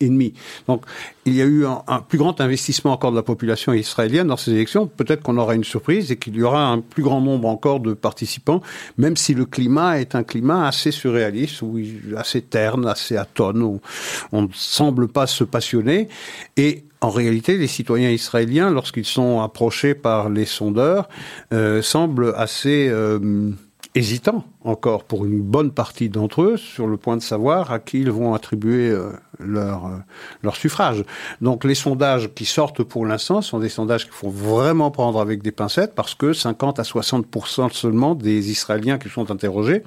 [0.00, 0.34] et demi.
[0.66, 0.84] Donc,
[1.24, 4.52] il y a eu un, plus grand investissement encore de la population israélienne dans ces
[4.52, 4.86] élections.
[4.86, 7.94] Peut-être qu'on aura une surprise et qu'il y aura un plus grand nombre encore de
[7.94, 8.60] participants,
[8.96, 11.78] même si le climat est un climat assez surréaliste, ou
[12.16, 13.80] assez terne, assez atone, où
[14.32, 16.08] on ne semble pas se passionner.
[16.56, 21.08] Et en réalité, les citoyens israéliens, lorsqu'ils sont approchés par les sondeurs,
[21.52, 23.52] euh, semblent assez euh,
[23.94, 28.00] hésitants encore pour une bonne partie d'entre eux sur le point de savoir à qui
[28.00, 29.96] ils vont attribuer euh, leur, euh,
[30.42, 31.04] leur suffrage.
[31.40, 35.42] Donc les sondages qui sortent pour l'instant sont des sondages qu'il faut vraiment prendre avec
[35.42, 39.82] des pincettes parce que 50 à 60% seulement des Israéliens qui sont interrogés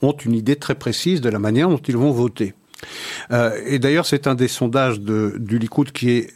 [0.00, 2.54] ont une idée très précise de la manière dont ils vont voter.
[3.30, 6.30] Euh, et d'ailleurs, c'est un des sondages du Likoud qui est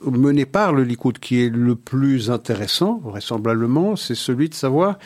[0.00, 4.98] mené par le Likoud qui est le plus intéressant, vraisemblablement, c'est celui de savoir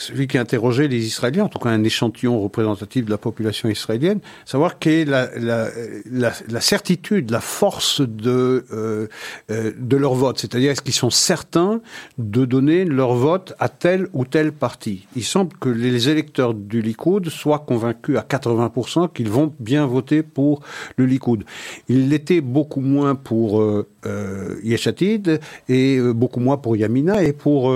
[0.00, 3.68] celui qui a interrogé les Israéliens, en tout cas un échantillon représentatif de la population
[3.68, 9.08] israélienne, savoir quelle est la, certitude, la force de, euh,
[9.50, 10.38] euh, de leur vote.
[10.38, 11.82] C'est-à-dire, est-ce qu'ils sont certains
[12.16, 16.80] de donner leur vote à tel ou tel parti Il semble que les électeurs du
[16.80, 20.62] Likoud soient convaincus à 80% qu'ils vont bien voter pour
[20.96, 21.44] le Likoud.
[21.88, 27.74] Ils l'étaient beaucoup moins pour euh, euh Yeshatid et beaucoup moins pour Yamina et pour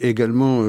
[0.00, 0.62] également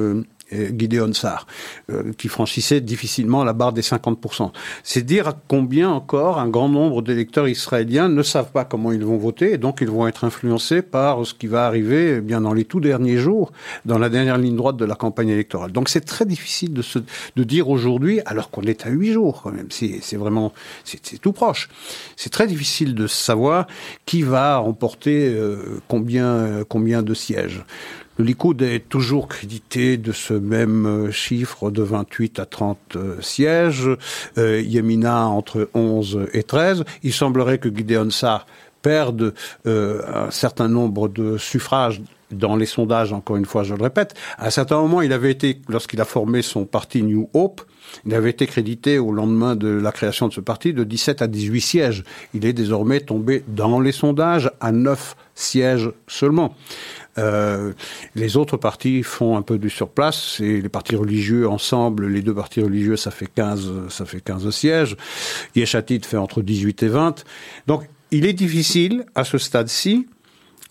[0.52, 1.48] Gideon Sarr,
[1.90, 4.52] euh, qui franchissait difficilement la barre des 50%.
[4.84, 9.18] C'est dire combien encore un grand nombre d'électeurs israéliens ne savent pas comment ils vont
[9.18, 12.54] voter et donc ils vont être influencés par ce qui va arriver eh bien dans
[12.54, 13.52] les tout derniers jours,
[13.86, 15.72] dans la dernière ligne droite de la campagne électorale.
[15.72, 17.00] Donc c'est très difficile de, se,
[17.36, 20.54] de dire aujourd'hui, alors qu'on est à huit jours quand même, c'est vraiment,
[20.84, 21.70] c'est tout proche.
[22.16, 23.68] C'est très difficile de savoir
[24.06, 27.64] qui va remporter euh, combien, combien de sièges.
[28.18, 33.22] Le Likoud est toujours crédité de ce même euh, chiffre de 28 à 30 euh,
[33.22, 33.90] sièges,
[34.38, 36.86] euh, Yemina entre 11 et 13.
[37.04, 38.46] Il semblerait que Gideon Sarr
[38.82, 39.34] perde
[39.66, 44.14] un certain nombre de suffrages dans les sondages, encore une fois, je le répète.
[44.38, 47.62] À un certain moment, il avait été, lorsqu'il a formé son parti New Hope,
[48.06, 51.28] il avait été crédité au lendemain de la création de ce parti de 17 à
[51.28, 52.04] 18 sièges.
[52.34, 56.56] Il est désormais tombé dans les sondages à 9 sièges seulement.
[57.18, 57.74] Euh,
[58.16, 60.40] les autres partis font un peu du surplace.
[60.40, 64.50] Et les partis religieux ensemble, les deux partis religieux, ça fait 15, ça fait 15
[64.50, 64.98] sièges.
[65.56, 67.24] Yeshatit fait entre 18 et 20.
[67.68, 70.08] Donc, il est difficile, à ce stade-ci,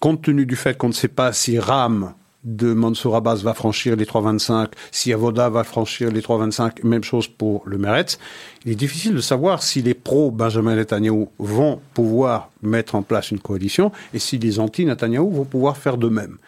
[0.01, 2.15] compte tenu du fait qu'on ne sait pas si Ram
[2.45, 7.27] de Mansour Abbas va franchir les 3,25, si Avoda va franchir les 3,25, même chose
[7.27, 8.19] pour le Meretz,
[8.65, 13.39] il est difficile de savoir si les pro-Benjamin Netanyahu vont pouvoir mettre en place une
[13.39, 16.39] coalition et si les anti-Netanyahu vont pouvoir faire de même.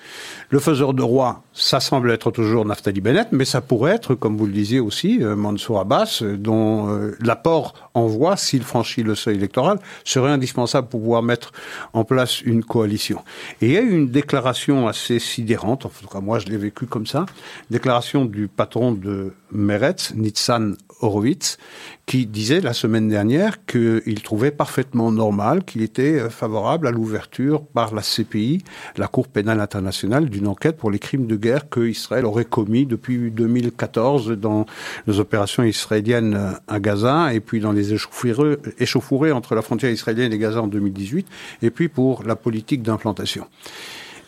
[0.49, 4.37] Le faiseur de roi, ça semble être toujours Naftali Bennett, mais ça pourrait être, comme
[4.37, 9.03] vous le disiez aussi, euh, Mansour Abbas, euh, dont euh, l'apport en voix, s'il franchit
[9.03, 11.53] le seuil électoral, serait indispensable pour pouvoir mettre
[11.93, 13.21] en place une coalition.
[13.61, 16.57] Et il y a eu une déclaration assez sidérante, en tout cas moi je l'ai
[16.57, 17.27] vécu comme ça,
[17.71, 21.59] déclaration du patron de Meretz, Nitzan Horowitz,
[22.07, 27.65] qui disait la semaine dernière qu'il trouvait parfaitement normal, qu'il était euh, favorable à l'ouverture
[27.67, 28.63] par la CPI,
[28.97, 32.87] la Cour pénale internationale, d'une enquête pour les crimes de guerre que Israël aurait commis
[32.87, 34.67] depuis 2014 dans
[35.07, 40.39] les opérations israéliennes à Gaza et puis dans les échauffourées entre la frontière israélienne et
[40.39, 41.27] Gaza en 2018
[41.63, 43.47] et puis pour la politique d'implantation.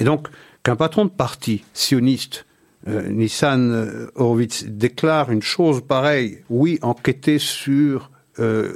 [0.01, 0.29] Et donc,
[0.63, 2.45] qu'un patron de parti sioniste
[2.89, 8.75] euh, Nissan euh, Horowitz déclare une chose pareille, oui, enquêter sur euh,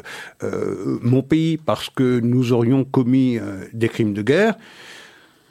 [1.02, 3.38] mon pays parce que nous aurions commis
[3.72, 4.56] des crimes de guerre,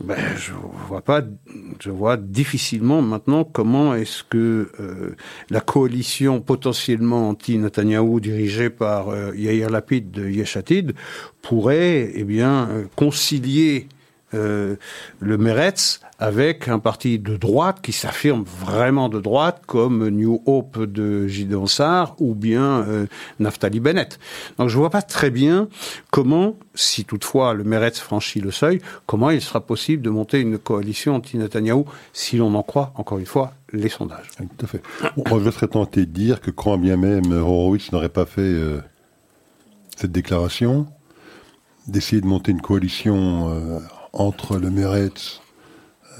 [0.04, 0.52] ben, je
[0.90, 1.22] vois pas,
[1.80, 4.70] je vois difficilement maintenant comment est-ce que
[5.50, 10.94] la coalition potentiellement anti-Netanyahou dirigée par Yair Lapid de Yeshatid
[11.42, 13.88] pourrait, eh bien, concilier
[14.34, 14.78] le
[15.38, 21.28] Meretz avec un parti de droite qui s'affirme vraiment de droite, comme New Hope de
[21.28, 23.08] Gideon Sarr ou bien euh,
[23.40, 24.20] Naftali Bennett.
[24.60, 25.68] Donc je vois pas très bien
[26.12, 30.60] comment, si toutefois le Meretz franchit le seuil, comment il sera possible de monter une
[30.60, 34.28] coalition anti-Netanyahou si l'on en croit, encore une fois, les sondages.
[34.38, 34.84] Tout à fait.
[35.28, 38.80] moi, je serais tenté de dire que quand bien même Horowitz n'aurait pas fait euh,
[39.98, 40.86] cette déclaration,
[41.88, 43.80] d'essayer de monter une coalition euh,
[44.14, 45.42] entre le Meretz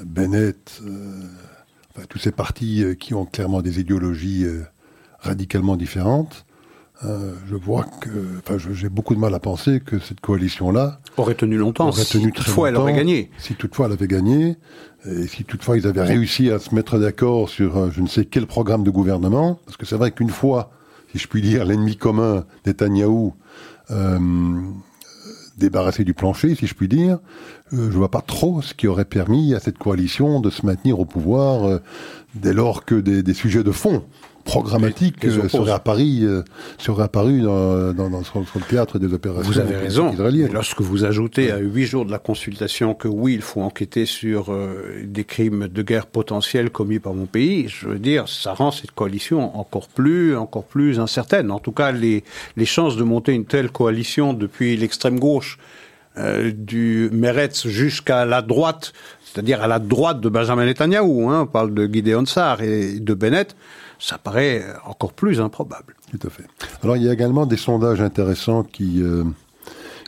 [0.04, 4.62] Bennett, euh, tous ces partis euh, qui ont clairement des idéologies euh,
[5.20, 6.44] radicalement différentes,
[7.48, 11.56] je vois que, enfin, j'ai beaucoup de mal à penser que cette coalition-là aurait tenu
[11.56, 11.88] longtemps.
[11.88, 13.28] Aurait tenu si toutefois elle aurait gagné.
[13.38, 14.56] Si toutefois elle avait gagné,
[15.06, 18.46] et si toutefois ils avaient réussi à se mettre d'accord sur je ne sais quel
[18.46, 20.70] programme de gouvernement, parce que c'est vrai qu'une fois,
[21.10, 23.34] si je puis dire, l'ennemi commun, Netanyahou,
[23.90, 24.18] euh,
[25.58, 27.18] débarrassé du plancher, si je puis dire,
[27.74, 31.00] euh, je vois pas trop ce qui aurait permis à cette coalition de se maintenir
[31.00, 31.78] au pouvoir euh,
[32.34, 34.04] dès lors que des, sujets de fond
[34.44, 36.26] programmatiques euh, seraient, apparus,
[36.76, 40.12] seraient apparus dans, le théâtre des opérations Vous avez raison.
[40.52, 44.52] Lorsque vous ajoutez à huit jours de la consultation que oui, il faut enquêter sur
[45.04, 48.90] des crimes de guerre potentiels commis par mon pays, je veux dire, ça rend cette
[48.90, 51.52] coalition encore plus, encore plus incertaine.
[51.52, 52.24] En tout cas, les,
[52.56, 55.56] les chances de monter une telle coalition depuis l'extrême gauche
[56.16, 58.92] du Meretz jusqu'à la droite,
[59.24, 63.14] c'est-à-dire à la droite de Benjamin Netanyahu, hein, on parle de Gideon Sar et de
[63.14, 63.56] Bennett,
[63.98, 65.94] ça paraît encore plus improbable.
[66.10, 66.44] Tout à fait.
[66.82, 69.24] Alors il y a également des sondages intéressants qui, euh,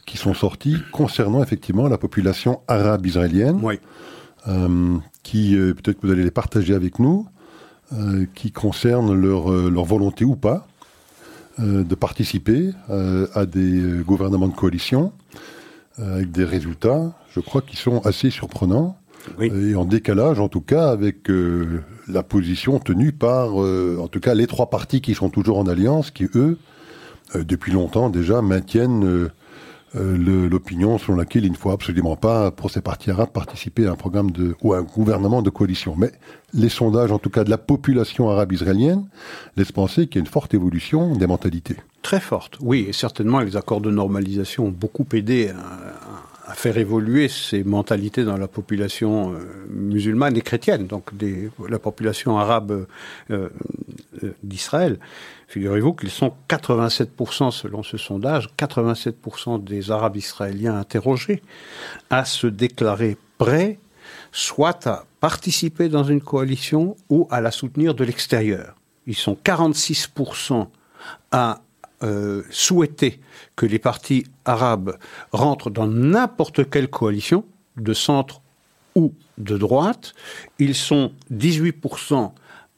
[0.04, 3.78] qui sont sortis concernant effectivement la population arabe israélienne, oui.
[4.48, 7.26] euh, qui, euh, peut-être que vous allez les partager avec nous,
[8.34, 10.66] qui concernent leur, leur volonté ou pas
[11.58, 15.12] de participer à des gouvernements de coalition.
[16.00, 18.98] Euh, avec des résultats, je crois, qui sont assez surprenants.
[19.40, 24.20] Et en décalage, en tout cas, avec euh, la position tenue par, euh, en tout
[24.20, 26.58] cas, les trois partis qui sont toujours en alliance, qui, eux,
[27.34, 29.30] depuis longtemps déjà, maintiennent
[29.94, 33.96] l'opinion selon laquelle il ne faut absolument pas, pour ces partis arabes, participer à un
[33.96, 35.94] programme de, ou à un gouvernement de coalition.
[35.96, 36.12] Mais
[36.52, 39.06] les sondages, en tout cas de la population arabe israélienne,
[39.56, 41.76] laissent penser qu'il y a une forte évolution des mentalités.
[42.04, 45.50] Très forte, oui, et certainement les accords de normalisation ont beaucoup aidé
[46.46, 51.10] à, faire évoluer ces mentalités dans la population euh, musulmane et chrétienne, donc
[51.66, 52.86] la population arabe
[53.30, 53.48] euh,
[54.22, 54.98] euh, d'Israël.
[55.48, 61.42] Figurez-vous qu'ils sont 87% selon ce sondage, 87% des Arabes israéliens interrogés
[62.10, 63.78] à se déclarer prêts
[64.30, 68.74] soit à participer dans une coalition ou à la soutenir de l'extérieur.
[69.06, 70.66] Ils sont 46%
[71.32, 71.60] à
[72.04, 73.20] euh, souhaiter
[73.56, 74.98] que les partis arabes
[75.32, 77.44] rentrent dans n'importe quelle coalition,
[77.76, 78.42] de centre
[78.94, 80.14] ou de droite.
[80.58, 82.32] Ils sont 18%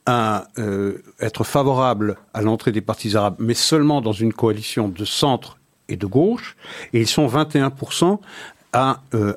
[0.06, 5.04] à euh, être favorables à l'entrée des partis arabes, mais seulement dans une coalition de
[5.04, 5.58] centre
[5.88, 6.56] et de gauche.
[6.92, 8.20] Et ils sont 21%
[8.72, 9.34] à euh,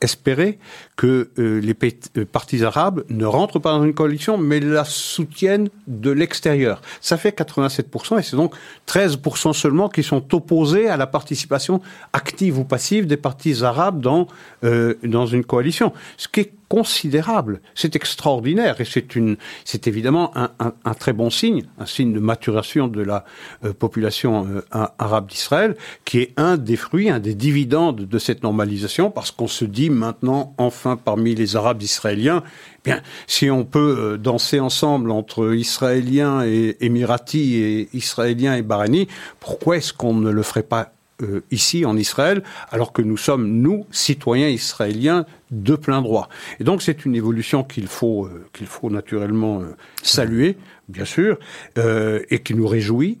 [0.00, 0.58] espérer
[0.96, 1.76] que euh, les
[2.16, 6.80] euh, partis arabes ne rentrent pas dans une coalition, mais la soutiennent de l'extérieur.
[7.00, 8.54] Ça fait 87%, et c'est donc
[8.88, 11.80] 13% seulement qui sont opposés à la participation
[12.12, 14.26] active ou passive des partis arabes dans,
[14.64, 15.92] euh, dans une coalition.
[16.16, 17.60] Ce qui est considérable.
[17.74, 22.12] C'est extraordinaire et c'est une, c'est évidemment un, un, un, très bon signe, un signe
[22.12, 23.24] de maturation de la
[23.64, 28.42] euh, population euh, arabe d'Israël, qui est un des fruits, un des dividendes de cette
[28.42, 33.64] normalisation, parce qu'on se dit maintenant, enfin, parmi les Arabes israéliens, eh bien, si on
[33.64, 39.08] peut euh, danser ensemble entre Israéliens et Émiratis et Israéliens et Bahreïnis,
[39.40, 43.48] pourquoi est-ce qu'on ne le ferait pas euh, ici en Israël, alors que nous sommes,
[43.48, 46.28] nous, citoyens israéliens de plein droit?
[46.60, 49.62] Et donc c'est une évolution qu'il faut, euh, qu'il faut naturellement
[50.02, 50.56] saluer,
[50.88, 51.38] bien sûr,
[51.76, 53.18] et qui nous réjouit.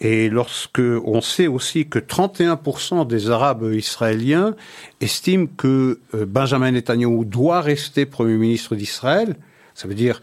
[0.00, 4.54] Et lorsque on sait aussi que 31% des Arabes israéliens
[5.00, 9.36] estiment que Benjamin Netanyahu doit rester Premier ministre d'Israël,
[9.74, 10.22] ça veut dire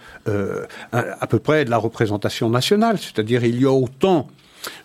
[0.92, 4.28] à peu près de la représentation nationale, c'est-à-dire il y a autant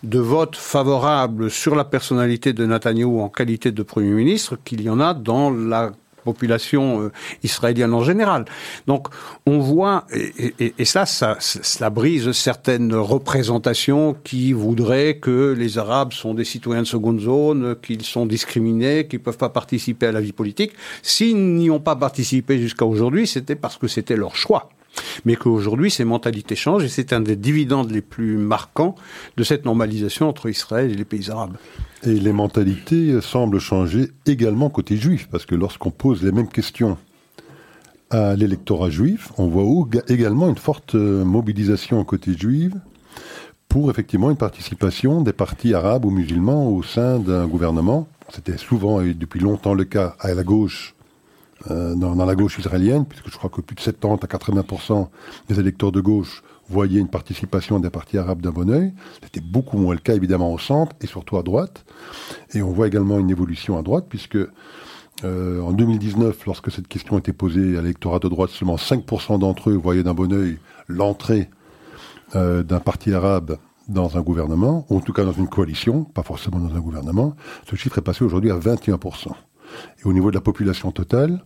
[0.03, 4.89] de votes favorables sur la personnalité de Netanyahu en qualité de Premier ministre qu'il y
[4.89, 5.91] en a dans la
[6.23, 7.11] population euh,
[7.43, 8.45] israélienne en général.
[8.87, 9.07] Donc
[9.45, 16.33] on voit, et, ça, ça, cela brise certaines représentations qui voudraient que les Arabes sont
[16.33, 20.21] des citoyens de seconde zone, qu'ils sont discriminés, qu'ils ne peuvent pas participer à la
[20.21, 20.73] vie politique.
[21.01, 24.69] S'ils n'y ont pas participé jusqu'à aujourd'hui, c'était parce que c'était leur choix
[25.25, 28.95] mais qu'aujourd'hui ces mentalités changent et c'est un des dividendes les plus marquants
[29.37, 31.57] de cette normalisation entre Israël et les pays arabes.
[32.03, 36.97] Et les mentalités semblent changer également côté juif, parce que lorsqu'on pose les mêmes questions
[38.09, 42.73] à l'électorat juif, on voit également une forte mobilisation côté juif
[43.69, 48.07] pour effectivement une participation des partis arabes ou musulmans au sein d'un gouvernement.
[48.29, 50.93] C'était souvent et depuis longtemps le cas à la gauche
[51.69, 55.07] euh, dans, la gauche israélienne, puisque je crois que plus de 70 à 80%
[55.47, 58.93] des électeurs de gauche voyaient une participation des partis arabes d'un bon oeil.
[59.21, 61.85] C'était beaucoup moins le cas évidemment au centre et surtout à droite.
[62.53, 64.37] Et on voit également une évolution à droite, puisque
[65.23, 69.69] euh, en 2019, lorsque cette question était posée à l'électorat de droite, seulement 5% d'entre
[69.69, 70.57] eux voyaient d'un bon oeil
[70.87, 71.49] l'entrée
[72.35, 73.57] euh, d'un parti arabe
[73.87, 77.35] dans un gouvernement, ou en tout cas dans une coalition, pas forcément dans un gouvernement.
[77.69, 79.31] Ce chiffre est passé aujourd'hui à 21%.
[79.99, 81.43] Et au niveau de la population totale,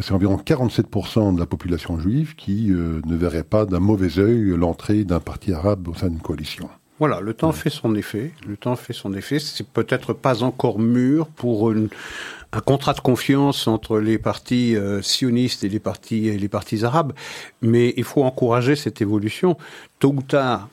[0.00, 4.54] c'est environ 47% de la population juive qui euh, ne verrait pas d'un mauvais œil
[4.56, 6.68] l'entrée d'un parti arabe au sein d'une coalition.
[6.98, 8.32] Voilà, le temps fait son effet.
[8.46, 9.38] Le temps fait son effet.
[9.38, 15.62] C'est peut-être pas encore mûr pour un contrat de confiance entre les partis euh, sionistes
[15.62, 17.12] et les partis et les partis arabes,
[17.60, 19.58] mais il faut encourager cette évolution.
[19.98, 20.68] Tôt ou tard,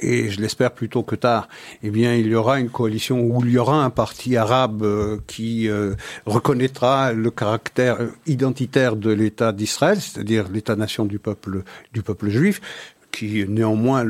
[0.00, 1.48] et je l'espère plutôt que tard,
[1.82, 5.18] eh bien, il y aura une coalition où il y aura un parti arabe euh,
[5.26, 5.94] qui euh,
[6.26, 12.60] reconnaîtra le caractère identitaire de l'État d'Israël, c'est-à-dire l'État-nation du peuple du peuple juif
[13.10, 14.04] qui néanmoins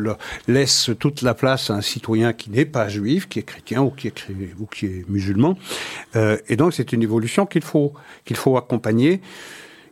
[0.46, 3.90] laisse toute la place à un citoyen qui n'est pas juif, qui est chrétien ou
[3.90, 5.56] qui est, musulman.
[6.16, 9.20] Euh, et donc c'est une évolution qu'il faut qu'il faut accompagner.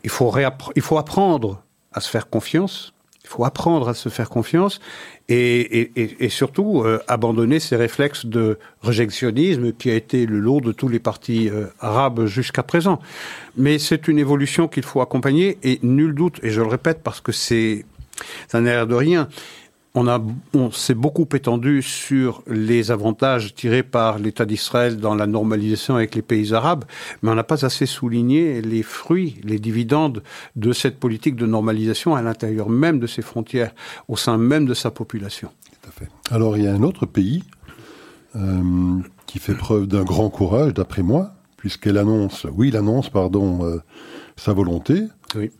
[0.05, 0.33] Il faut
[0.77, 2.93] il faut apprendre à se faire confiance.
[3.25, 4.81] Il faut apprendre à se faire confiance
[5.29, 10.89] et, surtout euh, abandonner ces réflexes de rejectionnisme qui a été le lot de tous
[10.89, 12.99] les partis euh, arabes jusqu'à présent.
[13.57, 17.21] Mais c'est une évolution qu'il faut accompagner et nul doute, et je le répète parce
[17.21, 17.85] que c'est
[18.49, 19.29] ça n'a de rien,
[19.95, 20.21] on, a,
[20.55, 26.15] on s'est beaucoup étendu sur les avantages tirés par l'État d'Israël dans la normalisation avec
[26.15, 26.85] les pays arabes,
[27.23, 30.23] mais on n'a pas assez souligné les fruits, les dividendes
[30.57, 33.75] de cette politique de normalisation à l'intérieur même de ses frontières,
[34.09, 35.51] au sein même de sa population.
[35.71, 36.09] Tout à fait.
[36.31, 37.45] Alors il y a un autre pays
[38.37, 43.79] euh, qui fait preuve d'un grand courage, d'après moi, puisqu'elle annonce, oui, il pardon, euh,
[44.37, 45.03] sa volonté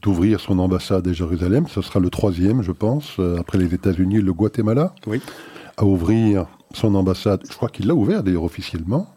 [0.03, 1.67] d'ouvrir son ambassade à Jérusalem.
[1.69, 5.21] Ce sera le troisième, je pense, euh, après les États-Unis, le Guatemala, oui.
[5.77, 7.41] à ouvrir son ambassade.
[7.49, 9.09] Je crois qu'il l'a ouvert d'ailleurs officiellement.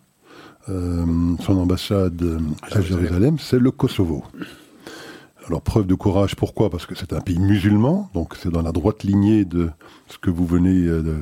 [0.69, 1.05] Euh,
[1.39, 2.39] son ambassade
[2.71, 4.23] à Jérusalem, c'est le Kosovo.
[5.47, 6.69] Alors preuve de courage, pourquoi?
[6.69, 9.69] Parce que c'est un pays musulman, donc c'est dans la droite lignée de
[10.07, 11.15] ce que vous venez de,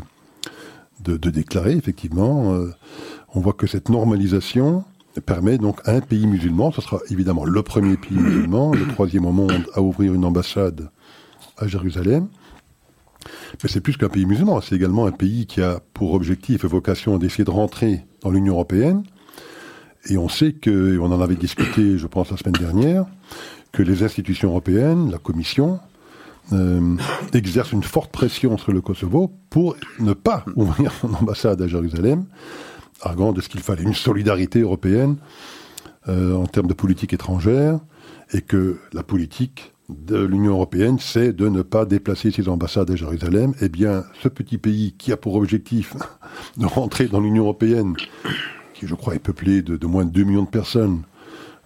[1.03, 2.53] de, de déclarer, effectivement.
[3.33, 4.83] on voit que cette normalisation,
[5.21, 9.25] permet donc à un pays musulman, ce sera évidemment le premier pays musulman, le troisième
[9.25, 10.89] au monde à ouvrir une ambassade
[11.57, 12.27] à Jérusalem.
[13.61, 16.67] Mais c'est plus qu'un pays musulman, c'est également un pays qui a pour objectif et
[16.67, 19.03] vocation d'essayer de rentrer dans l'Union européenne.
[20.09, 23.05] Et on sait que, et on en avait discuté, je pense, la semaine dernière,
[23.71, 25.79] que les institutions européennes, la Commission,
[26.53, 26.95] euh,
[27.33, 32.25] exercent une forte pression sur le Kosovo pour ne pas ouvrir son ambassade à Jérusalem
[33.01, 35.17] arguant de ce qu'il fallait une solidarité européenne
[36.07, 37.79] euh, en termes de politique étrangère
[38.33, 42.95] et que la politique de l'Union européenne, c'est de ne pas déplacer ses ambassades à
[42.95, 43.53] Jérusalem.
[43.61, 45.95] Eh bien, ce petit pays qui a pour objectif
[46.57, 47.95] de rentrer dans l'Union européenne,
[48.73, 51.01] qui je crois est peuplé de, moins de 2 millions de personnes,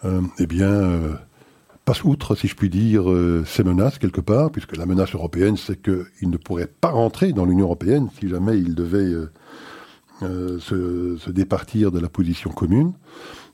[0.06, 1.14] euh, eh bien, euh,
[1.86, 5.58] passe outre, si je puis dire, euh, ces menaces quelque part, puisque la menace européenne,
[5.58, 9.12] c'est qu'il ne pourrait pas rentrer dans l'Union européenne si jamais il devait
[10.60, 12.94] se, se, départir de la position commune.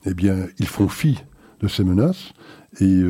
[0.05, 1.19] Eh bien, ils font fi
[1.61, 2.31] de ces menaces
[2.79, 3.01] et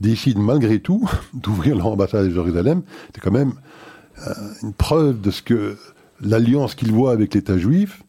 [0.00, 2.82] décident malgré tout d'ouvrir leur ambassade à Jérusalem.
[3.14, 3.52] C'est quand même
[4.62, 5.76] une preuve de ce que
[6.20, 8.02] l'alliance qu'ils voient avec l'État juif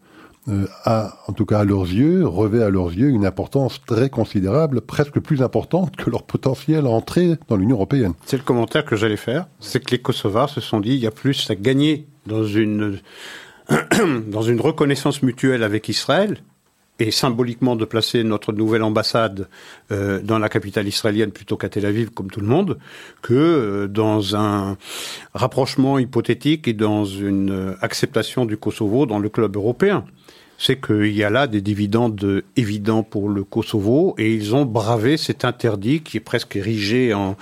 [0.49, 4.09] euh, a, en tout cas à leurs yeux, revêt à leurs yeux une importance très
[4.09, 8.13] considérable, presque plus importante que leur potentielle entrée dans l'Union européenne.
[8.25, 11.07] C'est le commentaire que j'allais faire, c'est que les Kosovars se sont dit il y
[11.07, 12.99] a plus à gagner dans une
[14.27, 16.37] dans une reconnaissance mutuelle avec Israël
[16.99, 19.47] et symboliquement de placer notre nouvelle ambassade
[19.91, 22.79] euh, dans la capitale israélienne plutôt qu'à Tel Aviv, comme tout le monde,
[23.21, 24.77] que euh, dans un
[25.33, 30.05] rapprochement hypothétique et dans une acceptation du Kosovo dans le club européen
[30.57, 35.17] c'est qu'il y a là des dividendes évidents pour le Kosovo et ils ont bravé
[35.17, 37.37] cet interdit qui est presque érigé en,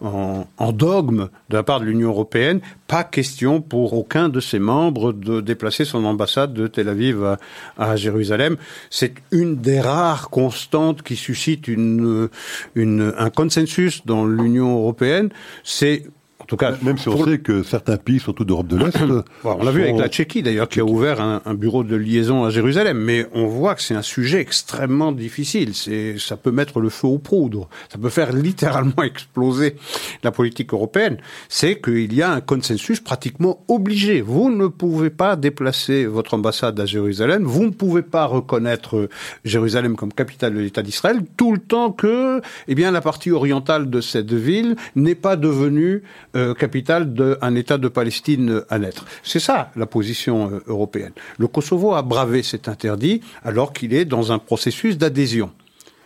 [0.00, 2.60] en, dogme de la part de l'Union européenne.
[2.86, 7.38] Pas question pour aucun de ses membres de déplacer son ambassade de Tel Aviv à,
[7.78, 8.56] à Jérusalem.
[8.90, 12.28] C'est une des rares constantes qui suscite une,
[12.74, 15.30] une, un consensus dans l'Union européenne.
[15.64, 16.04] C'est
[16.52, 18.98] tout cas, même si on sait que certains pays, surtout d'Europe de l'Est,
[19.44, 22.50] on l'a vu avec la Tchéquie d'ailleurs, qui a ouvert un, bureau de liaison à
[22.50, 22.98] Jérusalem.
[22.98, 25.74] Mais on voit que c'est un sujet extrêmement difficile.
[25.74, 27.70] C'est, ça peut mettre le feu aux poudres.
[27.90, 29.76] Ça peut faire littéralement exploser
[30.22, 31.16] la politique européenne.
[31.48, 34.20] C'est qu'il y a un consensus pratiquement obligé.
[34.20, 37.44] Vous ne pouvez pas déplacer votre ambassade à Jérusalem.
[37.44, 39.08] Vous ne pouvez pas reconnaître
[39.46, 43.88] Jérusalem comme capitale de l'État d'Israël tout le temps que, eh bien, la partie orientale
[43.88, 46.02] de cette ville n'est pas devenue
[46.36, 49.04] euh, capitale d'un État de Palestine à naître.
[49.22, 51.12] C'est ça la position euh, européenne.
[51.38, 55.50] Le Kosovo a bravé cet interdit alors qu'il est dans un processus d'adhésion.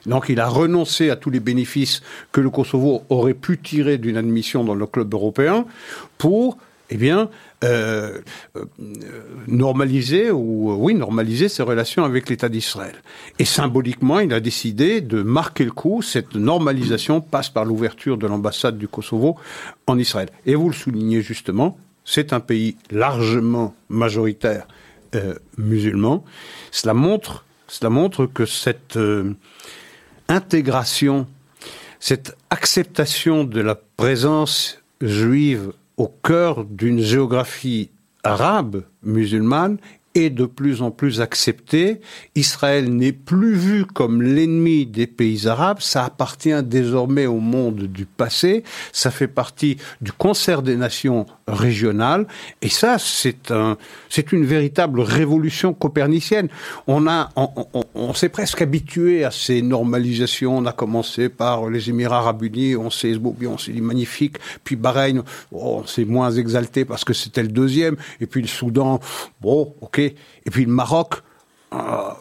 [0.06, 4.16] Donc il a renoncé à tous les bénéfices que le Kosovo aurait pu tirer d'une
[4.16, 5.66] admission dans le club européen
[6.16, 6.58] pour
[6.90, 7.30] eh bien,
[7.64, 8.20] euh,
[8.56, 8.64] euh,
[9.48, 12.94] normaliser ou oui normaliser ses relations avec l'État d'Israël.
[13.38, 16.02] Et symboliquement, il a décidé de marquer le coup.
[16.02, 19.36] Cette normalisation passe par l'ouverture de l'ambassade du Kosovo
[19.86, 20.28] en Israël.
[20.44, 24.68] Et vous le soulignez justement, c'est un pays largement majoritaire
[25.14, 26.24] euh, musulman.
[26.70, 28.98] Cela montre, cela montre que cette
[30.28, 31.26] intégration,
[31.98, 37.90] cette acceptation de la présence juive au cœur d'une géographie
[38.22, 39.78] arabe musulmane
[40.16, 42.00] est de plus en plus accepté.
[42.34, 48.06] Israël n'est plus vu comme l'ennemi des pays arabes, ça appartient désormais au monde du
[48.06, 52.26] passé, ça fait partie du concert des nations régionales,
[52.62, 53.76] et ça, c'est un,
[54.08, 56.48] c'est une véritable révolution copernicienne.
[56.86, 57.30] On a,
[57.94, 60.58] on, s'est presque habitué à ces normalisations.
[60.58, 63.14] On a commencé par les Émirats arabes unis, on s'est
[63.46, 67.48] on s'est dit magnifique, puis Bahreïn, oh, on s'est moins exalté parce que c'était le
[67.48, 69.00] deuxième, et puis le Soudan,
[69.40, 70.00] bon, ok,
[70.44, 71.14] et puis le Maroc,
[71.72, 71.76] euh,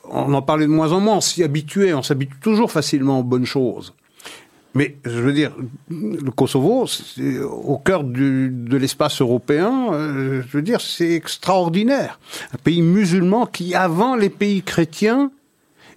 [0.10, 3.24] on en parlait de moins en moins, on s'y habituait, on s'habitue toujours facilement aux
[3.24, 3.94] bonnes choses.
[4.74, 5.52] Mais je veux dire,
[5.90, 6.86] le Kosovo,
[7.44, 12.20] au cœur de l'espace européen, euh, je veux dire, c'est extraordinaire.
[12.54, 15.32] Un pays musulman qui, avant les pays chrétiens,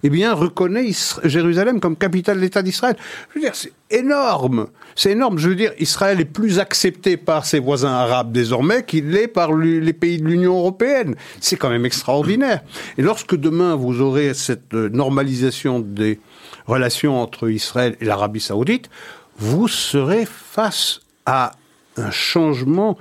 [0.03, 0.89] eh bien, reconnaît
[1.23, 2.95] Jérusalem comme capitale de l'État d'Israël.
[3.29, 4.67] Je veux dire, c'est énorme.
[4.95, 5.37] C'est énorme.
[5.37, 9.53] Je veux dire, Israël est plus accepté par ses voisins arabes désormais qu'il l'est par
[9.53, 11.15] les pays de l'Union européenne.
[11.41, 12.61] C'est quand même extraordinaire.
[12.97, 16.19] Et lorsque demain vous aurez cette euh, normalisation des
[16.65, 18.89] relations entre Israël et l'Arabie saoudite,
[19.37, 21.53] vous serez face à
[21.97, 22.97] un changement,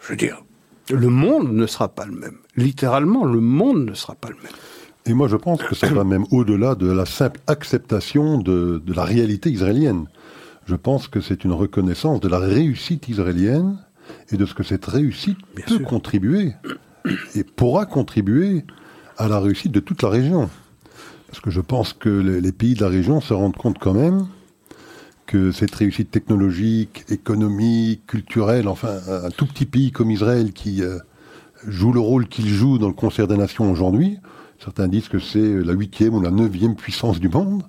[0.00, 0.42] je veux dire,
[0.90, 2.38] le monde ne sera pas le même.
[2.56, 4.52] Littéralement, le monde ne sera pas le même.
[5.06, 9.04] Et moi, je pense que ça va même au-delà de la simple acceptation de, la
[9.04, 10.06] réalité israélienne.
[10.66, 13.78] Je pense que c'est une reconnaissance de la réussite israélienne
[14.30, 16.52] et de ce que cette réussite peut contribuer
[17.34, 18.64] et pourra contribuer
[19.16, 20.50] à la réussite de toute la région.
[21.28, 24.26] Parce que je pense que les, pays de la région se rendent compte quand même
[25.26, 30.98] que cette réussite technologique, économique, culturelle, enfin un tout petit pays comme Israël qui euh,
[31.66, 34.18] joue le rôle qu'il joue dans le concert des nations aujourd'hui,
[34.62, 37.62] Certains disent que c'est la huitième ou la neuvième puissance du monde.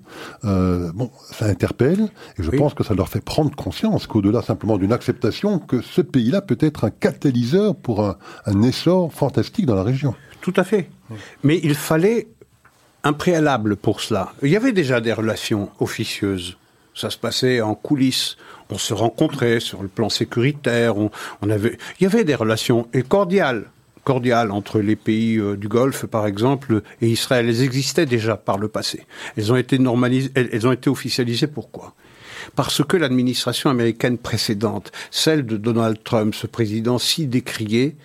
[0.43, 4.77] Euh, bon, ça interpelle, et je pense que ça leur fait prendre conscience qu'au-delà simplement
[4.77, 9.83] d'une acceptation, que ce pays-là peut être un catalyseur pour un, essor fantastique dans la
[9.83, 10.15] région.
[10.41, 10.89] Tout à fait.
[11.43, 12.27] Mais il fallait
[13.05, 14.33] un préalable pour cela.
[14.43, 16.57] Il y avait déjà des relations officieuses.
[16.93, 18.35] Ça se passait en coulisses.
[18.69, 20.97] On se rencontrait sur le plan sécuritaire.
[20.97, 21.09] On,
[21.41, 23.65] on avait, il y avait des relations cordiales
[24.03, 27.47] cordiales entre les pays euh, du Golfe, par exemple, et Israël.
[27.47, 29.05] Elles existaient déjà par le passé.
[29.37, 31.47] Elles ont été normalisées, elles, ont été officialisées.
[31.47, 31.93] Pourquoi?
[32.55, 37.95] Parce que l'administration américaine précédente, celle de Donald Trump, ce président si décrié,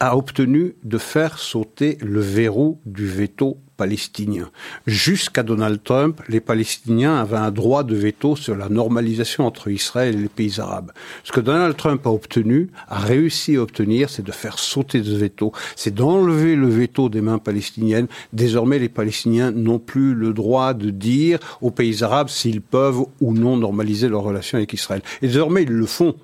[0.00, 4.50] a obtenu de faire sauter le verrou du veto palestinien.
[4.86, 10.14] Jusqu'à Donald Trump, les Palestiniens avaient un droit de veto sur la normalisation entre Israël
[10.14, 10.92] et les pays arabes.
[11.24, 15.10] Ce que Donald Trump a obtenu, a réussi à obtenir, c'est de faire sauter ce
[15.10, 18.08] veto, c'est d'enlever le veto des mains palestiniennes.
[18.32, 23.34] Désormais, les Palestiniens n'ont plus le droit de dire aux pays arabes s'ils peuvent ou
[23.34, 25.02] non normaliser leurs relations avec Israël.
[25.22, 26.14] Et désormais, ils le font.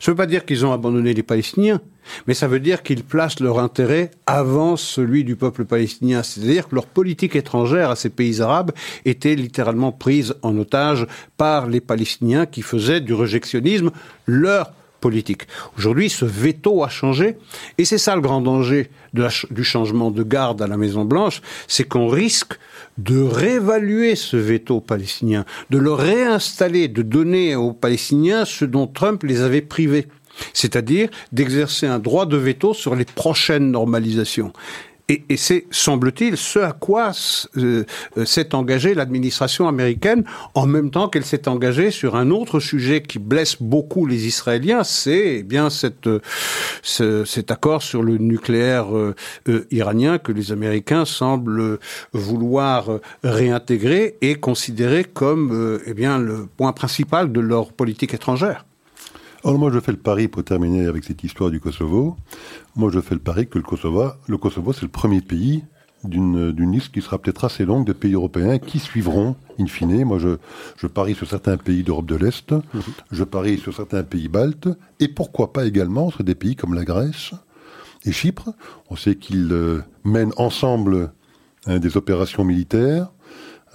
[0.00, 1.80] Ça ne veut pas dire qu'ils ont abandonné les Palestiniens,
[2.26, 6.22] mais ça veut dire qu'ils placent leur intérêt avant celui du peuple palestinien.
[6.22, 8.72] C'est-à-dire que leur politique étrangère à ces pays arabes
[9.04, 11.06] était littéralement prise en otage
[11.36, 13.90] par les Palestiniens qui faisaient du rejectionnisme
[14.26, 14.72] leur
[15.76, 17.36] Aujourd'hui, ce veto a changé,
[17.78, 21.84] et c'est ça le grand danger du changement de garde à la Maison Blanche, c'est
[21.84, 22.54] qu'on risque
[22.98, 29.22] de réévaluer ce veto palestinien, de le réinstaller, de donner aux Palestiniens ce dont Trump
[29.22, 30.08] les avait privés
[30.52, 34.52] c'est-à-dire d'exercer un droit de veto sur les prochaines normalisations.
[35.08, 37.12] Et, c'est, semble-t-il, ce à quoi
[37.56, 37.84] euh,
[38.24, 43.20] s'est engagée l'administration américaine, en même temps qu'elle s'est engagée sur un autre sujet qui
[43.20, 46.08] blesse beaucoup les Israéliens, c'est eh bien cette,
[46.82, 49.14] cet accord sur le nucléaire euh,
[49.48, 51.78] euh, iranien que les Américains semblent
[52.12, 58.64] vouloir réintégrer et considérer comme eh le point principal de leur politique étrangère.
[59.46, 62.16] Alors moi je fais le pari, pour terminer avec cette histoire du Kosovo,
[62.74, 65.62] moi je fais le pari que le Kosovo, le Kosovo c'est le premier pays
[66.02, 70.04] d'une liste qui sera peut-être assez longue de pays européens qui suivront, in fine.
[70.04, 70.38] Moi je,
[70.76, 72.56] je parie sur certains pays d'Europe de l'Est,
[73.12, 74.68] je parie sur certains pays baltes,
[74.98, 77.30] et pourquoi pas également sur des pays comme la Grèce
[78.04, 78.50] et Chypre.
[78.90, 81.12] On sait qu'ils euh, mènent ensemble
[81.66, 83.12] hein, des opérations militaires.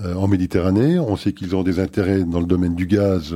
[0.04, 0.98] Euh, en Méditerranée.
[1.00, 3.36] On sait qu'ils ont des intérêts dans le domaine du gaz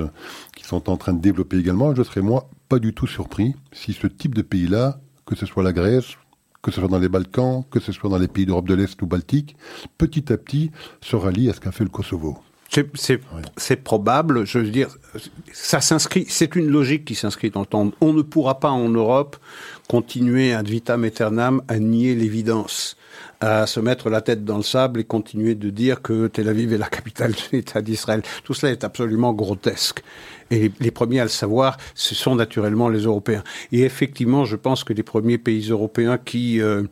[0.55, 1.93] qu'ils sont en train de développer également.
[1.93, 5.63] Je serais, moi, pas du tout surpris si ce type de pays-là, que ce soit
[5.63, 6.15] la Grèce,
[6.63, 8.99] que ce soit dans les Balkans, que ce soit dans les pays d'Europe de l'Est
[9.01, 9.55] ou Baltique,
[9.97, 12.39] petit à petit se rallie à ce qu'a fait le Kosovo.
[13.57, 14.89] C'est probable, je veux dire,
[15.53, 17.91] ça s'inscrit, c'est une logique qui s'inscrit dans le temps.
[18.01, 19.37] On ne pourra pas en Europe
[19.87, 22.97] continuer ad vitam aeternam à nier l'évidence
[23.39, 26.73] à se mettre la tête dans le sable et continuer de dire que Tel Aviv
[26.73, 28.21] est la capitale de l'État d'Israël.
[28.43, 30.03] Tout cela est absolument grotesque.
[30.51, 33.43] Et les premiers à le savoir, ce sont naturellement les Européens.
[33.71, 36.61] Et effectivement, je pense que les premiers pays européens qui...
[36.61, 36.83] Euh,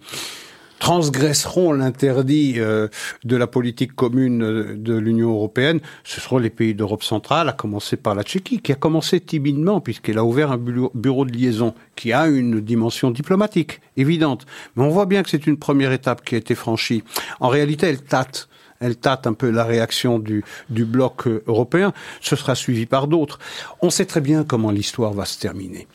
[0.84, 2.90] transgresseront l'interdit euh,
[3.24, 7.54] de la politique commune euh, de l'Union européenne, ce seront les pays d'Europe centrale, à
[7.54, 11.74] commencer par la Tchéquie, qui a commencé timidement, puisqu'elle a ouvert un bureau, de liaison
[11.96, 14.46] qui a une dimension diplomatique évidente.
[14.76, 17.02] Mais on voit bien que c'est une première étape qui a été franchie.
[17.40, 18.50] En réalité, elle tâte
[18.82, 23.08] elle tâte un peu la réaction du, du bloc euh, européen, ce sera suivi par
[23.08, 23.40] d'autres.
[23.82, 25.88] On sait très bien comment l'histoire va se terminer.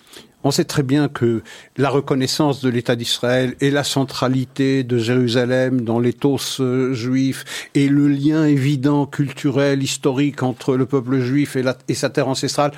[0.45, 1.43] On sait très bien que
[1.77, 7.89] la reconnaissance de l'État d'Israël et la centralité de Jérusalem dans l'éthos euh, juif et
[7.89, 12.71] le lien évident culturel, historique entre le peuple juif et, sa terre ancestrale,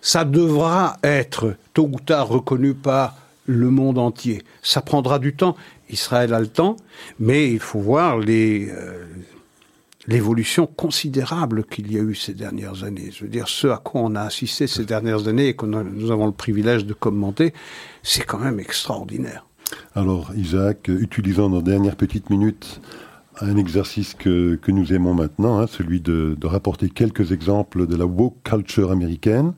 [0.00, 4.42] ça devra être tôt ou tard reconnu par le monde entier.
[4.62, 5.56] Ça prendra du temps.
[5.90, 6.76] Israël a le temps,
[7.18, 9.04] mais il faut voir les, euh,
[10.06, 13.10] l'évolution considérable qu'il y a eu ces dernières années.
[13.12, 16.10] Je veux dire, ce à quoi on a assisté ces dernières années et que nous
[16.10, 17.52] avons le privilège de commenter,
[18.02, 19.46] c'est quand même extraordinaire.
[19.94, 22.80] Alors, Isaac, utilisant nos dernières petites minutes
[23.40, 27.96] un exercice que, que nous aimons maintenant, hein, celui de, de, rapporter quelques exemples de
[27.96, 29.54] la woke culture américaine.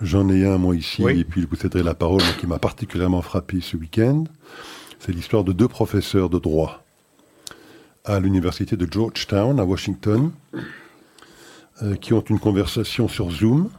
[0.00, 3.60] J'en ai un, moi, ici, et puis vous céderez la parole, qui m'a particulièrement frappé
[3.60, 4.24] ce week-end.
[5.00, 6.83] C'est l'histoire de deux professeurs de droit
[8.04, 10.30] à l'université de Georgetown à Washington,
[11.82, 13.70] euh, qui ont une conversation sur Zoom.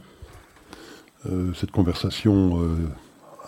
[1.30, 2.76] Euh, cette conversation euh,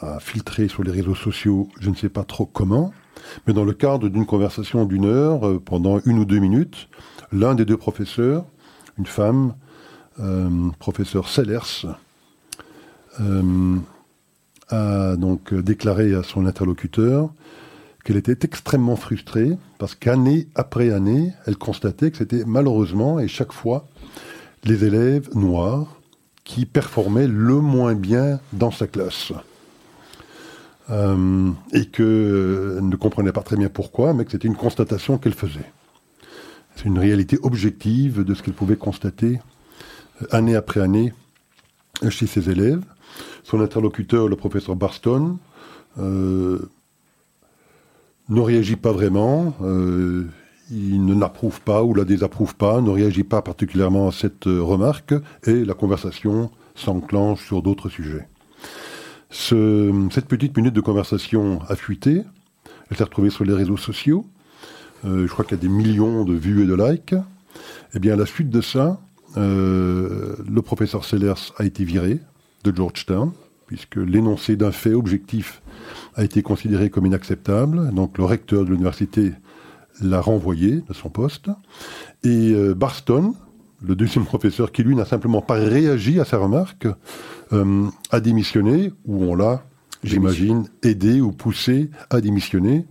[0.00, 2.92] a filtré sur les réseaux sociaux, je ne sais pas trop comment,
[3.46, 6.88] mais dans le cadre d'une conversation d'une heure, pendant une ou deux minutes,
[7.32, 8.44] l'un des deux professeurs,
[8.96, 9.54] une femme,
[10.78, 11.86] professeur Sellers,
[14.68, 17.30] a donc déclaré à son interlocuteur
[18.08, 23.52] qu'elle était extrêmement frustrée parce qu'année après année, elle constatait que c'était malheureusement et chaque
[23.52, 23.86] fois
[24.64, 26.00] les élèves noirs
[26.42, 29.32] qui performaient le moins bien dans sa classe.
[30.88, 35.34] Euh, et qu'elle ne comprenait pas très bien pourquoi, mais que c'était une constatation qu'elle
[35.34, 35.70] faisait.
[36.76, 39.38] C'est une réalité objective de ce qu'elle pouvait constater
[40.22, 41.12] euh, année après année
[42.08, 42.80] chez ses élèves.
[43.44, 45.36] Son interlocuteur, le professeur Barston,
[45.98, 46.70] euh,
[48.28, 49.54] ne réagit pas vraiment.
[49.62, 50.24] Euh,
[50.70, 55.14] il ne l'approuve pas ou la désapprouve pas, ne réagit pas particulièrement à cette remarque,
[55.46, 58.28] et la conversation s'enclenche sur d'autres sujets.
[59.30, 62.22] cette petite minute de conversation a fuité,
[62.90, 64.26] elle s'est retrouvée sur les réseaux sociaux,
[65.04, 67.14] je crois qu'il y a des millions de vues et de likes.
[67.94, 69.00] Eh bien, à la suite de ça,
[69.36, 72.20] le professeur Sellers a été viré
[72.64, 73.32] de Georgetown,
[73.68, 75.62] puisque l'énoncé d'un fait objectif
[76.16, 77.92] a été considéré comme inacceptable.
[77.92, 79.32] Donc le recteur de l'université
[80.00, 81.50] l'a renvoyé de son poste.
[82.24, 83.34] Et euh, Barston,
[83.82, 86.88] le deuxième professeur qui lui n'a simplement pas réagi à sa remarque,
[87.52, 89.62] euh, a démissionné, ou on l'a,
[90.02, 92.86] j'imagine, aidé ou poussé à démissionner.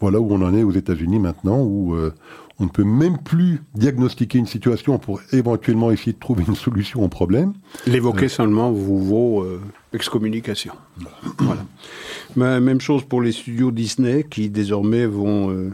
[0.00, 2.14] Voilà où on en est aux États-Unis maintenant, où euh,
[2.60, 7.02] on ne peut même plus diagnostiquer une situation pour éventuellement essayer de trouver une solution
[7.02, 7.52] au problème.
[7.86, 9.46] L'évoquer seulement vous vaut
[9.94, 10.74] excommunication.
[11.38, 11.64] Voilà.
[12.36, 15.70] Même chose pour les studios Disney qui désormais vont euh,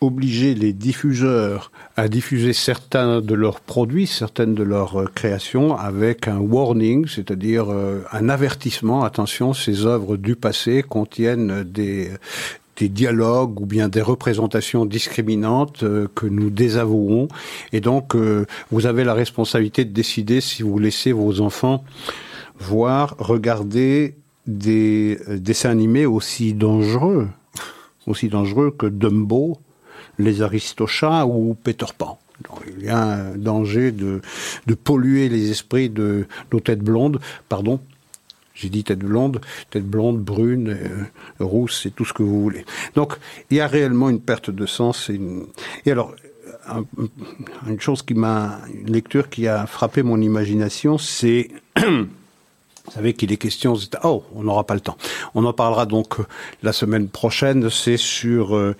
[0.00, 6.28] obliger les diffuseurs à diffuser certains de leurs produits, certaines de leurs euh, créations avec
[6.28, 9.04] un warning, c'est-à-dire euh, un avertissement.
[9.04, 12.10] Attention, ces œuvres du passé contiennent des,
[12.76, 17.28] des dialogues ou bien des représentations discriminantes que nous désavouons.
[17.72, 18.14] Et donc,
[18.70, 21.84] vous avez la responsabilité de décider si vous laissez vos enfants
[22.58, 24.14] voir, regarder
[24.46, 27.28] des euh, dessins animés aussi dangereux,
[28.06, 29.58] aussi dangereux que Dumbo,
[30.18, 32.18] les Aristochats ou Peter Pan.
[32.78, 34.20] il y a un danger de,
[34.66, 37.80] de polluer les esprits de nos têtes blondes, pardon,
[38.56, 39.40] j'ai dit tête blonde,
[39.70, 42.64] tête blonde, brune, euh, rousse, c'est tout ce que vous voulez.
[42.94, 43.14] Donc,
[43.50, 45.10] il y a réellement une perte de sens.
[45.84, 46.14] Et, alors,
[47.68, 51.50] une chose qui m'a, une lecture qui a frappé mon imagination, c'est
[52.86, 53.74] Vous savez qu'il est question.
[54.04, 54.96] Oh, on n'aura pas le temps.
[55.34, 56.24] On en parlera donc euh,
[56.62, 57.68] la semaine prochaine.
[57.68, 58.76] C'est sur euh,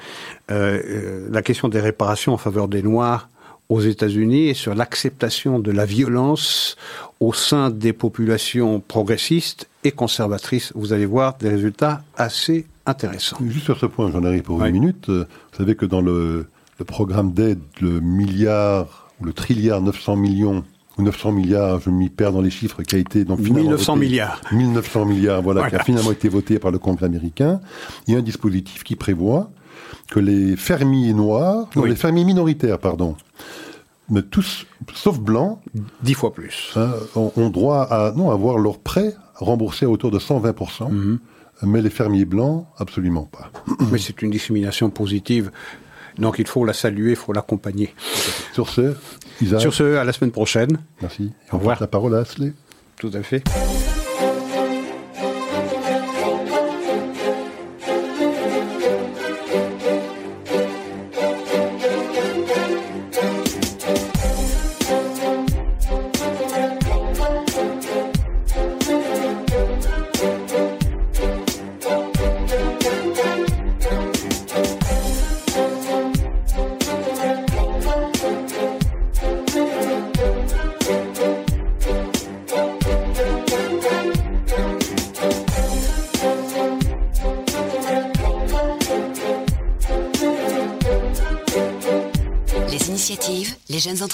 [0.48, 3.28] la question des réparations en faveur des Noirs
[3.68, 6.76] aux États-Unis et sur l'acceptation de la violence
[7.20, 10.72] au sein des populations progressistes et conservatrices.
[10.74, 13.38] Vous allez voir des résultats assez intéressants.
[13.48, 15.08] Juste sur ce point, j'en arrive pour une minute.
[15.08, 15.24] Vous
[15.56, 16.46] savez que dans le,
[16.78, 20.64] le programme d'aide, le milliard ou le trilliard 900 millions
[20.98, 24.40] ou 900 milliards, je m'y perds dans les chiffres, qui a été donc 1900 milliards.
[24.52, 27.60] 1900 milliards, voilà, qui a finalement été voté par le Congrès américain.
[28.06, 29.50] Il y a un dispositif qui prévoit
[30.08, 33.16] que les fermiers noirs, les fermiers minoritaires, pardon,
[34.08, 35.60] mais tous, sauf blancs,
[36.02, 40.18] dix fois plus, hein, ont, droit à non avoir leurs prêts remboursés à hauteur de
[40.18, 40.54] 120
[40.90, 41.18] mhm.
[41.64, 43.50] mais les fermiers blancs, absolument pas.
[43.90, 45.50] Mais c'est une discrimination positive
[46.18, 47.94] donc il faut la saluer, il faut l'accompagner.
[48.52, 48.94] Sur ce,
[49.58, 50.78] Sur ce, à la semaine prochaine.
[51.02, 51.32] Merci.
[51.52, 51.78] Au revoir.
[51.80, 52.52] La parole à Asley.
[52.96, 53.42] Tout à fait.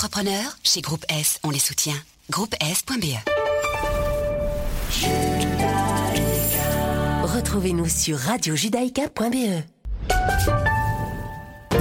[0.03, 1.95] Entrepreneurs Chez Groupe S, on les soutient.
[2.29, 3.05] Groupe S.be
[7.23, 9.63] Retrouvez-nous sur radiojudaïka.be.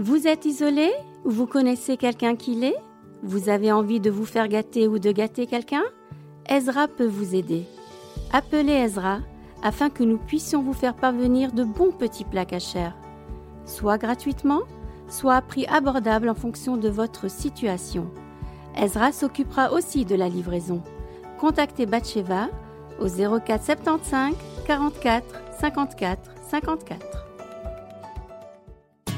[0.00, 0.92] Vous êtes isolé?
[1.24, 2.76] Ou vous connaissez quelqu'un qui l'est?
[3.24, 5.82] Vous avez envie de vous faire gâter ou de gâter quelqu'un?
[6.48, 7.64] Ezra peut vous aider.
[8.32, 9.18] Appelez Ezra
[9.64, 12.94] afin que nous puissions vous faire parvenir de bons petits plats cachers,
[13.64, 14.60] soit gratuitement,
[15.08, 18.08] soit à prix abordable en fonction de votre situation.
[18.80, 20.80] Ezra s'occupera aussi de la livraison.
[21.40, 22.50] Contactez Batcheva
[23.00, 24.32] au 04 75
[24.64, 25.24] 44
[25.58, 27.27] 54 54.